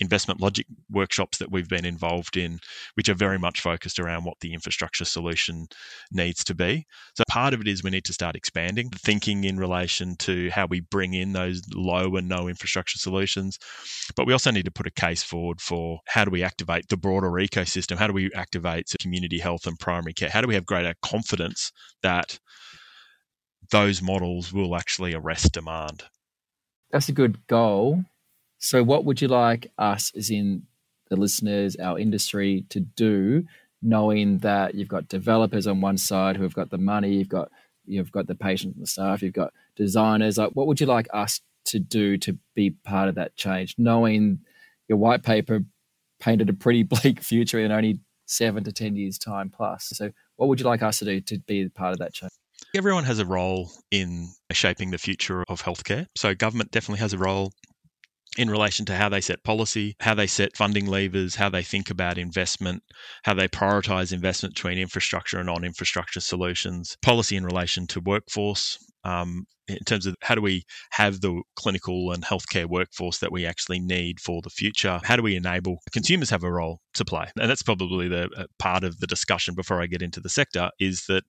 Investment 0.00 0.40
logic 0.40 0.66
workshops 0.90 1.38
that 1.38 1.50
we've 1.50 1.68
been 1.68 1.86
involved 1.86 2.36
in, 2.36 2.58
which 2.94 3.08
are 3.08 3.14
very 3.14 3.38
much 3.38 3.60
focused 3.60 3.98
around 3.98 4.24
what 4.24 4.38
the 4.40 4.52
infrastructure 4.52 5.04
solution 5.04 5.66
needs 6.12 6.44
to 6.44 6.54
be. 6.54 6.84
So 7.16 7.24
part 7.28 7.54
of 7.54 7.60
it 7.60 7.68
is 7.68 7.82
we 7.82 7.90
need 7.90 8.04
to 8.04 8.12
start 8.12 8.36
expanding 8.36 8.90
thinking 8.90 9.44
in 9.44 9.56
relation 9.56 10.16
to 10.16 10.50
how 10.50 10.66
we 10.66 10.80
bring 10.80 11.14
in 11.14 11.32
those 11.32 11.62
low 11.74 12.16
and 12.16 12.28
no 12.28 12.48
infrastructure 12.48 12.98
solutions. 12.98 13.58
But 14.16 14.26
we 14.26 14.32
also 14.32 14.50
need 14.50 14.66
to 14.66 14.70
put 14.70 14.86
a 14.86 14.90
case 14.90 15.22
forward 15.22 15.60
for 15.60 16.00
how 16.06 16.24
do 16.24 16.30
we 16.30 16.42
activate 16.42 16.88
the 16.88 16.96
broader 16.96 17.30
ecosystem? 17.30 17.96
How 17.96 18.06
do 18.06 18.12
we 18.12 18.30
activate 18.34 18.86
community 19.00 19.38
health 19.38 19.66
and 19.66 19.78
primary 19.78 20.12
care? 20.12 20.28
How 20.28 20.42
do 20.42 20.48
we 20.48 20.54
have 20.54 20.66
greater 20.66 20.94
confidence 21.02 21.53
that 22.02 22.38
those 23.70 24.02
models 24.02 24.52
will 24.52 24.76
actually 24.76 25.14
arrest 25.14 25.52
demand? 25.52 26.04
That's 26.90 27.08
a 27.08 27.12
good 27.12 27.46
goal. 27.46 28.04
So, 28.58 28.82
what 28.82 29.04
would 29.04 29.20
you 29.20 29.28
like 29.28 29.70
us, 29.78 30.12
as 30.16 30.30
in 30.30 30.62
the 31.10 31.16
listeners, 31.16 31.76
our 31.76 31.98
industry, 31.98 32.64
to 32.70 32.80
do, 32.80 33.44
knowing 33.82 34.38
that 34.38 34.74
you've 34.74 34.88
got 34.88 35.08
developers 35.08 35.66
on 35.66 35.80
one 35.80 35.98
side 35.98 36.36
who 36.36 36.42
have 36.42 36.54
got 36.54 36.70
the 36.70 36.78
money, 36.78 37.14
you've 37.14 37.28
got 37.28 37.50
you've 37.86 38.12
got 38.12 38.26
the 38.26 38.34
patients 38.34 38.74
and 38.74 38.82
the 38.82 38.86
staff, 38.86 39.22
you've 39.22 39.34
got 39.34 39.52
designers. 39.76 40.38
Like, 40.38 40.50
what 40.54 40.66
would 40.66 40.80
you 40.80 40.86
like 40.86 41.08
us 41.12 41.40
to 41.66 41.78
do 41.78 42.16
to 42.18 42.38
be 42.54 42.70
part 42.70 43.08
of 43.08 43.14
that 43.16 43.36
change, 43.36 43.74
knowing 43.78 44.40
your 44.88 44.98
white 44.98 45.22
paper 45.22 45.64
painted 46.20 46.48
a 46.48 46.54
pretty 46.54 46.82
bleak 46.94 47.20
future 47.20 47.58
in 47.58 47.72
only 47.72 47.98
seven 48.26 48.64
to 48.64 48.72
10 48.72 48.96
years' 48.96 49.18
time 49.18 49.50
plus. 49.50 49.92
So, 49.94 50.10
what 50.36 50.48
would 50.48 50.60
you 50.60 50.66
like 50.66 50.82
us 50.82 50.98
to 50.98 51.04
do 51.04 51.20
to 51.20 51.38
be 51.40 51.68
part 51.68 51.92
of 51.92 51.98
that 51.98 52.12
change? 52.12 52.32
Everyone 52.74 53.04
has 53.04 53.18
a 53.18 53.26
role 53.26 53.70
in 53.90 54.28
shaping 54.52 54.90
the 54.90 54.98
future 54.98 55.44
of 55.48 55.62
healthcare. 55.62 56.06
So, 56.16 56.34
government 56.34 56.70
definitely 56.70 57.00
has 57.00 57.12
a 57.12 57.18
role 57.18 57.52
in 58.36 58.50
relation 58.50 58.84
to 58.86 58.96
how 58.96 59.08
they 59.08 59.20
set 59.20 59.44
policy, 59.44 59.94
how 60.00 60.14
they 60.14 60.26
set 60.26 60.56
funding 60.56 60.86
levers, 60.86 61.36
how 61.36 61.48
they 61.48 61.62
think 61.62 61.90
about 61.90 62.18
investment, 62.18 62.82
how 63.22 63.34
they 63.34 63.46
prioritize 63.46 64.12
investment 64.12 64.54
between 64.54 64.78
infrastructure 64.78 65.38
and 65.38 65.46
non 65.46 65.64
infrastructure 65.64 66.20
solutions, 66.20 66.96
policy 67.02 67.36
in 67.36 67.44
relation 67.44 67.86
to 67.88 68.00
workforce, 68.00 68.78
um, 69.04 69.46
in 69.66 69.78
terms 69.84 70.04
of 70.04 70.14
how 70.20 70.34
do 70.34 70.42
we 70.42 70.64
have 70.90 71.20
the 71.20 71.42
clinical 71.56 72.12
and 72.12 72.22
healthcare 72.22 72.66
workforce 72.66 73.18
that 73.18 73.32
we 73.32 73.46
actually 73.46 73.80
need 73.80 74.20
for 74.20 74.42
the 74.42 74.50
future? 74.50 75.00
How 75.02 75.16
do 75.16 75.22
we 75.22 75.36
enable 75.36 75.78
consumers 75.92 76.30
have 76.30 76.44
a 76.44 76.52
role 76.52 76.80
to 76.94 77.04
play? 77.04 77.26
And 77.38 77.48
that's 77.48 77.62
probably 77.62 78.08
the 78.08 78.28
uh, 78.36 78.44
part 78.58 78.84
of 78.84 78.98
the 79.00 79.06
discussion 79.06 79.54
before 79.54 79.80
I 79.80 79.86
get 79.86 80.02
into 80.02 80.20
the 80.20 80.28
sector 80.28 80.70
is 80.78 81.04
that 81.08 81.24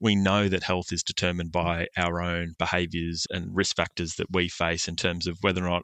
we 0.00 0.14
know 0.14 0.48
that 0.48 0.62
health 0.62 0.92
is 0.92 1.02
determined 1.02 1.50
by 1.50 1.88
our 1.96 2.22
own 2.22 2.54
behaviors 2.58 3.26
and 3.30 3.54
risk 3.54 3.76
factors 3.76 4.14
that 4.14 4.28
we 4.30 4.48
face 4.48 4.86
in 4.86 4.94
terms 4.94 5.26
of 5.26 5.38
whether 5.40 5.64
or 5.64 5.70
not 5.70 5.82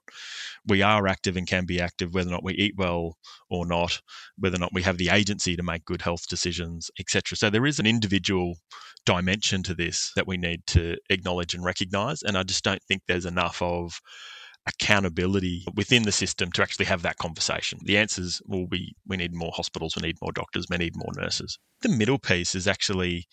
we 0.67 0.83
are 0.83 1.09
active 1.09 1.37
and 1.37 1.49
can 1.49 1.67
be 1.67 1.81
active, 1.81 2.15
whether 2.15 2.29
or 2.29 2.33
not 2.33 2.45
we 2.45 2.55
eat 2.55 2.75
well 2.77 3.17
or 3.51 3.67
not, 3.67 4.01
whether 4.37 4.57
or 4.57 4.61
not 4.61 4.73
we 4.73 4.83
have 4.83 4.99
the 4.99 5.09
agency 5.09 5.57
to 5.57 5.63
make 5.63 5.85
good 5.85 6.03
health 6.03 6.29
decisions, 6.29 6.91
etc. 7.01 7.37
So 7.37 7.51
there 7.51 7.67
is 7.67 7.81
an 7.81 7.87
individual 7.87 8.55
dimension 9.09 9.63
to 9.63 9.75
this 9.75 10.13
that 10.17 10.27
we 10.27 10.37
need 10.37 10.67
to 10.67 10.95
acknowledge 11.09 11.28
and 11.55 11.65
recognize. 11.65 12.23
And 12.23 12.37
I 12.37 12.43
just 12.43 12.65
don't 12.65 12.83
think 12.85 13.03
there's 13.07 13.27
enough 13.27 13.61
of 13.63 14.01
accountability 14.67 15.65
within 15.75 16.03
the 16.03 16.13
system 16.13 16.53
to 16.53 16.63
actually 16.63 16.87
have 16.87 17.03
that 17.03 17.17
conversation. 17.17 17.79
The 17.85 17.97
answers 17.97 18.41
will 18.47 18.67
be 18.67 18.95
we 19.07 19.17
need 19.17 19.35
more 19.35 19.53
hospitals, 19.55 19.97
we 19.97 20.03
need 20.03 20.17
more 20.21 20.33
doctors, 20.33 20.67
we 20.71 20.77
need 20.77 20.97
more 20.97 21.13
nurses. 21.17 21.59
The 21.83 21.89
middle 21.89 22.19
piece 22.19 22.55
is 22.55 22.67
actually 22.67 23.27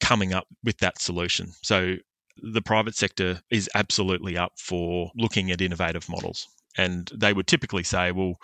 coming 0.00 0.32
up 0.32 0.46
with 0.64 0.78
that 0.78 1.00
solution. 1.00 1.52
So 1.62 1.96
the 2.42 2.62
private 2.62 2.94
sector 2.94 3.40
is 3.50 3.70
absolutely 3.74 4.36
up 4.36 4.52
for 4.58 5.10
looking 5.16 5.50
at 5.50 5.60
innovative 5.60 6.08
models. 6.08 6.46
And 6.76 7.10
they 7.14 7.32
would 7.32 7.46
typically 7.46 7.82
say, 7.82 8.12
well, 8.12 8.34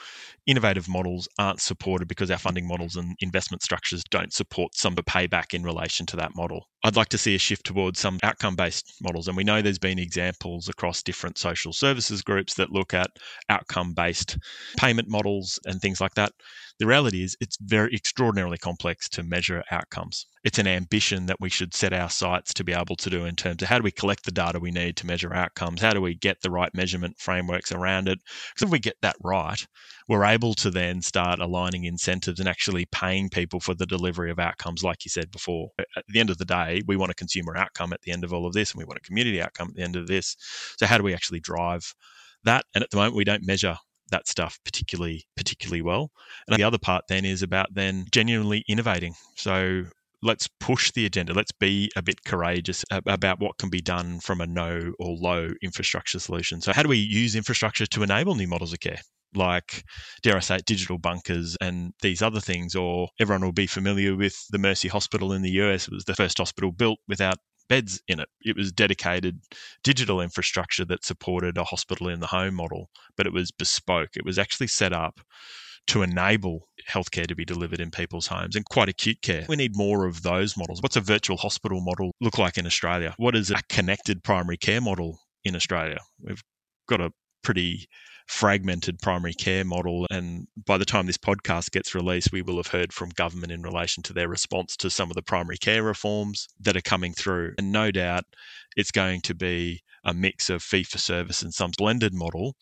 innovative 0.47 0.89
models 0.89 1.29
aren't 1.39 1.61
supported 1.61 2.09
because 2.09 2.31
our 2.31 2.39
funding 2.39 2.67
models 2.67 2.97
and 2.97 3.15
investment 3.21 3.63
structures 3.63 4.03
don't 4.11 4.33
support 4.33 4.75
some 4.75 4.97
payback 4.97 5.55
in 5.55 5.63
relation 5.63 6.07
to 6.07 6.17
that 6.17 6.35
model. 6.35 6.69
I'd 6.85 6.97
like 6.97 7.09
to 7.11 7.19
see 7.19 7.35
a 7.35 7.39
shift 7.39 7.65
towards 7.65 8.01
some 8.01 8.19
outcome 8.23 8.57
based 8.57 8.95
models. 9.01 9.29
And 9.29 9.37
we 9.37 9.45
know 9.45 9.63
there's 9.63 9.79
been 9.79 9.99
examples 9.99 10.69
across 10.69 11.03
different 11.03 11.39
social 11.39 11.73
services 11.73 12.23
groups 12.23 12.55
that 12.55 12.73
look 12.73 12.95
at 12.95 13.11
outcome 13.49 13.95
based 13.95 14.37
payment 14.77 15.09
models 15.09 15.61
and 15.65 15.81
things 15.81 16.01
like 16.01 16.15
that. 16.15 16.33
The 16.79 16.87
reality 16.87 17.23
is, 17.23 17.37
it's 17.41 17.59
very 17.61 17.95
extraordinarily 17.95 18.59
complex 18.59 19.09
to 19.11 19.23
measure 19.23 19.63
outcomes. 19.71 20.27
It's 20.43 20.59
an 20.59 20.67
ambition 20.67 21.27
that 21.27 21.41
we 21.41 21.49
should 21.49 21.75
set 21.75 21.93
our 21.93 22.11
sights 22.11 22.53
to 22.55 22.65
be 22.65 22.73
able 22.73 22.97
to 22.97 23.11
do 23.11 23.27
in 23.27 23.37
terms 23.37 23.63
of 23.63 23.69
how 23.69 23.79
do 23.79 23.85
we 23.85 23.93
collect 23.93 24.25
the 24.25 24.33
data 24.33 24.59
we 24.59 24.73
need 24.73 24.97
to 24.97 25.07
measure 25.07 25.33
outcomes? 25.33 25.81
How 25.81 25.93
do 25.93 26.01
we 26.01 26.17
get 26.17 26.41
the 26.41 26.51
right 26.51 26.75
measurement 26.75 27.17
frameworks 27.21 27.71
around 27.71 28.09
it? 28.09 28.19
Because 28.55 28.67
if 28.67 28.71
we 28.71 28.79
get 28.79 28.97
that 29.03 29.17
right, 29.23 29.65
we're 30.09 30.25
able 30.25 30.55
to 30.55 30.71
then 30.71 31.03
start 31.03 31.41
aligning 31.41 31.85
incentives 31.85 32.41
and 32.41 32.49
actually 32.49 32.87
paying 32.87 33.29
people 33.29 33.61
for 33.61 33.75
the 33.75 33.87
delivery 33.87 34.31
of 34.31 34.39
outcomes, 34.39 34.83
like 34.83 35.05
you 35.05 35.11
said 35.11 35.31
before. 35.31 35.71
At 35.97 36.05
the 36.09 36.21
end 36.21 36.31
of 36.31 36.39
the 36.39 36.45
day, 36.45 36.83
we 36.87 36.97
want 36.97 37.13
a 37.13 37.17
consumer 37.17 37.57
outcome 37.57 37.93
at 37.93 38.03
the 38.03 38.13
end 38.13 38.25
of 38.25 38.33
all 38.33 38.47
of 38.47 38.53
this, 38.53 38.73
and 38.73 38.79
we 38.79 38.85
want 38.85 38.99
a 38.99 39.07
community 39.07 39.41
outcome 39.41 39.69
at 39.69 39.75
the 39.75 39.83
end 39.83 39.97
of 39.97 40.07
this. 40.07 40.37
So, 40.79 40.87
how 40.87 40.99
do 40.99 41.05
we 41.05 41.15
actually 41.15 41.41
drive 41.41 41.95
that? 42.45 42.65
And 42.75 42.83
at 42.83 42.91
the 42.91 42.97
moment, 42.97 43.17
we 43.17 43.25
don't 43.25 43.47
measure 43.47 43.77
that 44.11 44.29
stuff 44.29 44.59
particularly 44.65 45.25
particularly 45.37 45.83
well. 45.83 46.11
And 46.47 46.57
the 46.57 46.63
other 46.63 46.79
part 46.79 47.05
then 47.09 47.25
is 47.25 47.43
about 47.43 47.75
then 47.75 48.07
genuinely 48.13 48.63
innovating. 48.69 49.15
So 49.37 49.85
let's 50.23 50.49
push 50.61 50.91
the 50.93 51.07
agenda. 51.07 51.33
Let's 51.35 51.53
be 51.53 51.91
a 51.97 52.03
bit 52.03 52.25
courageous 52.25 52.85
about 52.91 53.41
what 53.41 53.59
can 53.59 53.71
be 53.71 53.81
done 53.81 54.21
from 54.21 54.41
a 54.41 54.47
no 54.47 54.93
or 54.99 55.17
low 55.17 55.49
infrastructure 55.63 56.19
solution. 56.19 56.61
So 56.61 56.73
how 56.73 56.83
do 56.83 56.89
we 56.89 56.99
use 56.99 57.37
infrastructure 57.37 57.87
to 57.87 58.03
enable 58.03 58.35
new 58.35 58.49
models 58.49 58.73
of 58.73 58.81
care? 58.81 59.01
like, 59.35 59.85
dare 60.23 60.37
I 60.37 60.41
say 60.41 60.57
it, 60.57 60.67
digital 60.67 60.99
bunkers 60.99 61.57
and 61.61 61.93
these 62.03 62.23
other 62.23 62.41
things, 62.41 62.75
or 62.75 63.09
everyone 63.21 63.45
will 63.45 63.53
be 63.53 63.67
familiar 63.67 64.17
with 64.17 64.37
the 64.51 64.59
Mercy 64.59 64.89
Hospital 64.89 65.33
in 65.33 65.43
the 65.43 65.53
US. 65.63 65.89
It 65.89 65.95
was 65.95 66.05
the 66.05 66.15
first 66.15 66.39
hospital 66.39 66.73
built 66.73 66.99
without 67.09 67.37
beds 67.69 68.03
in 68.09 68.21
it. 68.21 68.29
It 68.43 68.57
was 68.57 68.73
dedicated 68.73 69.41
digital 69.83 70.21
infrastructure 70.21 70.85
that 70.87 71.05
supported 71.05 71.57
a 71.57 71.65
hospital 71.65 72.09
in 72.09 72.21
the 72.21 72.27
home 72.27 72.55
model, 72.55 72.91
but 73.17 73.27
it 73.27 73.33
was 73.33 73.51
bespoke. 73.51 74.11
It 74.17 74.25
was 74.25 74.39
actually 74.39 74.67
set 74.67 74.93
up 74.93 75.21
to 75.89 76.03
enable 76.03 76.69
healthcare 76.89 77.27
to 77.27 77.35
be 77.35 77.45
delivered 77.45 77.81
in 77.81 77.91
people's 77.91 78.27
homes 78.27 78.57
and 78.57 78.65
quite 78.67 78.89
acute 78.89 79.21
care. 79.23 79.45
We 79.49 79.57
need 79.57 79.77
more 79.77 80.07
of 80.07 80.23
those 80.23 80.57
models. 80.57 80.81
What's 80.83 80.97
a 80.97 81.01
virtual 81.01 81.37
hospital 81.37 81.81
model 81.81 82.13
look 82.21 82.39
like 82.39 82.59
in 82.59 82.67
Australia? 82.67 83.15
What 83.17 83.37
is 83.37 83.51
a 83.51 83.63
connected 83.69 84.23
primary 84.23 84.57
care 84.57 84.81
model 84.81 85.21
in 85.45 85.57
Australia? 85.57 85.99
We've 86.21 86.43
got 86.89 87.01
a 87.01 87.13
pretty 87.43 87.89
fragmented 88.27 88.99
primary 89.01 89.35
care 89.35 89.65
model. 89.65 90.07
And 90.11 90.47
by 90.67 90.79
the 90.79 90.85
time 90.85 91.07
this 91.07 91.19
podcast 91.19 91.71
gets 91.73 91.95
released, 91.95 92.33
we 92.33 92.43
will 92.43 92.57
have 92.57 92.69
heard 92.69 92.93
from 92.93 93.11
government 93.11 93.53
in 93.53 93.63
relation 93.63 94.03
to 94.05 94.13
their 94.13 94.29
response 94.29 94.77
to 94.79 94.91
some 94.91 95.11
of 95.11 95.17
the 95.17 95.23
primary 95.23 95.59
care 95.59 95.83
reforms 95.83 96.49
that 96.61 96.77
are 96.77 96.83
coming 96.83 97.13
through. 97.13 97.55
And 97.59 97.73
no 97.73 97.91
doubt 97.91 98.25
it's 98.77 98.93
going 98.93 99.21
to 99.23 99.35
be 99.35 99.83
a 100.05 100.15
mix 100.15 100.51
of 100.51 100.63
fee 100.63 100.85
for 100.85 100.99
service 100.99 101.43
and 101.43 101.53
some 101.53 101.73
blended 101.77 102.15
model, 102.15 102.55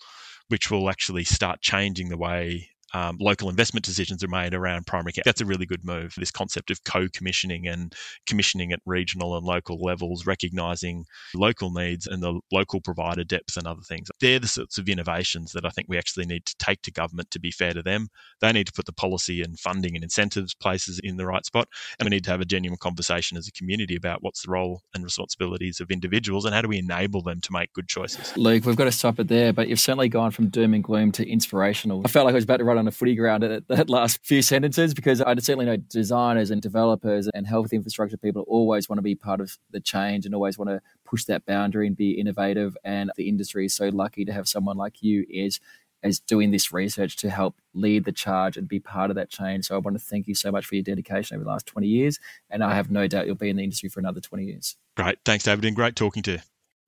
which 0.49 0.71
will 0.71 0.91
actually 0.91 1.25
start 1.25 1.61
changing 1.61 2.09
the 2.09 2.19
way 2.19 2.71
um, 2.95 3.17
local 3.21 3.49
investment 3.49 3.85
decisions 3.85 4.25
are 4.25 4.29
made 4.29 4.55
around 4.55 4.87
primary 4.87 5.13
care. 5.13 5.23
That's 5.25 5.41
a 5.41 5.47
really 5.47 5.67
good 5.67 5.85
move. 5.85 6.15
This 6.17 6.31
concept 6.31 6.71
of 6.71 6.83
co 6.85 7.09
commissioning 7.09 7.69
and 7.69 7.95
commissioning 8.27 8.73
at 8.73 8.81
regional 8.87 9.37
and 9.37 9.47
local 9.47 9.81
levels, 9.81 10.27
recognizing 10.27 11.05
local 11.35 11.71
needs 11.71 12.07
and 12.07 12.23
the 12.23 12.41
local 12.51 12.81
provider 12.81 13.25
depth 13.25 13.57
and 13.57 13.67
other 13.67 13.83
things. 13.83 14.09
They're 14.21 14.39
the 14.39 14.49
sorts 14.49 14.79
of 14.79 14.89
innovations 14.89 15.53
that 15.53 15.65
I 15.65 15.71
think 15.71 15.89
we 15.89 15.99
actually 15.99 16.27
need 16.27 16.47
to 16.47 16.57
take 16.59 16.83
to 16.83 16.93
government 16.93 17.31
to 17.31 17.41
be 17.41 17.51
fair 17.51 17.73
to 17.73 17.83
them. 17.83 18.09
They 18.41 18.53
need 18.53 18.67
to 18.67 18.73
put 18.73 18.87
the 18.87 18.93
policy 18.93 19.43
and 19.43 19.59
funding 19.59 19.95
and 19.95 20.05
incentives 20.05 20.55
places 20.55 21.01
in 21.03 21.17
the 21.17 21.27
right 21.27 21.45
spot. 21.45 21.69
And 21.99 22.07
we 22.07 22.11
need 22.11 22.25
to 22.25 22.31
have 22.31 22.41
a 22.41 22.45
genuine 22.45 22.79
conversation 22.79 23.37
as 23.37 23.47
a 23.47 23.53
community 23.53 23.97
about 23.97 24.23
what's 24.23 24.43
the 24.43 24.51
role 24.51 24.83
and 24.95 25.05
responsibilities 25.05 25.81
of 25.81 25.91
individuals 25.91 26.45
and 26.45 26.55
how 26.55 26.63
do 26.63 26.69
we 26.69 26.79
enable 26.79 27.23
them 27.23 27.41
to 27.41 27.53
make 27.53 27.73
good 27.73 27.89
choices. 27.89 28.37
Luke, 28.37 28.65
we've 28.65 28.77
got 28.77 28.85
to 28.85 28.93
stop 28.93 29.21
it 29.21 29.29
there, 29.29 29.53
but 29.53 29.69
you've 29.69 29.81
certainly 29.81 30.09
gone 30.09 30.31
from 30.31 30.49
doom 30.49 30.75
and 30.75 30.83
gloom 30.83 31.13
to 31.13 31.29
inspirational. 31.29 32.03
I 32.05 32.09
felt 32.09 32.25
like 32.25 32.33
I 32.33 32.37
was 32.37 32.45
about 32.45 32.59
to 32.59 32.65
run 32.65 32.80
on 32.81 32.89
a 32.89 32.91
footy 32.91 33.15
ground 33.15 33.45
at 33.45 33.69
that 33.69 33.89
last 33.89 34.25
few 34.25 34.43
sentences 34.43 34.95
because 34.95 35.21
I 35.21 35.35
certainly 35.37 35.67
know 35.67 35.77
designers 35.77 36.51
and 36.51 36.61
developers 36.61 37.29
and 37.33 37.47
health 37.47 37.73
infrastructure 37.73 38.17
people 38.17 38.45
always 38.49 38.89
want 38.89 38.99
to 38.99 39.03
be 39.03 39.15
part 39.15 39.41
of 39.41 39.57
the 39.71 39.81
change 39.81 40.27
and 40.27 40.35
always 40.35 40.59
want 40.59 40.71
to 40.71 40.81
push 41.05 41.25
that 41.25 41.47
boundary 41.47 41.87
and 41.87 41.97
be 41.97 42.13
innovative. 42.13 42.77
And 42.83 43.13
the 43.17 43.29
industry 43.29 43.67
is 43.67 43.75
so 43.75 43.89
lucky 43.89 44.25
to 44.25 44.33
have 44.33 44.49
someone 44.49 44.77
like 44.77 45.03
you 45.03 45.25
is 45.31 45.61
as 46.03 46.19
doing 46.19 46.51
this 46.51 46.73
research 46.73 47.17
to 47.17 47.31
help 47.31 47.57
lead 47.75 48.05
the 48.05 48.13
charge 48.13 48.57
and 48.57 48.67
be 48.67 48.81
part 48.81 49.11
of 49.11 49.17
that 49.17 49.29
change. 49.29 49.67
So 49.67 49.75
I 49.75 49.79
want 49.79 49.99
to 49.99 50.03
thank 50.03 50.27
you 50.27 50.35
so 50.35 50.51
much 50.51 50.65
for 50.65 50.75
your 50.75 50.83
dedication 50.83 51.37
over 51.37 51.45
the 51.45 51.51
last 51.51 51.67
20 51.67 51.87
years. 51.87 52.19
And 52.49 52.65
I 52.65 52.75
have 52.75 52.91
no 52.91 53.07
doubt 53.07 53.27
you'll 53.27 53.35
be 53.35 53.51
in 53.51 53.57
the 53.57 53.63
industry 53.63 53.89
for 53.89 54.01
another 54.01 54.21
20 54.21 54.45
years. 54.45 54.77
Great. 54.97 55.19
Thanks, 55.25 55.45
David. 55.45 55.65
And 55.65 55.77
great 55.77 55.97
talking 55.97 56.23
to 56.25 56.33
you. 56.33 56.39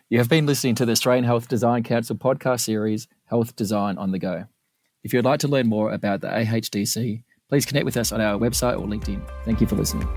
You 0.08 0.18
have 0.18 0.28
been 0.28 0.46
listening 0.46 0.74
to 0.76 0.86
the 0.86 0.92
Australian 0.92 1.24
Health 1.24 1.48
Design 1.48 1.82
Council 1.82 2.16
podcast 2.16 2.60
series, 2.60 3.08
Health 3.26 3.56
Design 3.56 3.96
on 3.96 4.12
the 4.12 4.18
Go. 4.18 4.44
If 5.04 5.12
you'd 5.12 5.24
like 5.24 5.40
to 5.40 5.48
learn 5.48 5.66
more 5.66 5.92
about 5.92 6.20
the 6.20 6.28
AHDC, 6.28 7.22
please 7.48 7.66
connect 7.66 7.84
with 7.84 7.96
us 7.96 8.12
on 8.12 8.20
our 8.20 8.38
website 8.38 8.78
or 8.80 8.86
LinkedIn. 8.86 9.20
Thank 9.44 9.60
you 9.60 9.66
for 9.66 9.74
listening. 9.74 10.08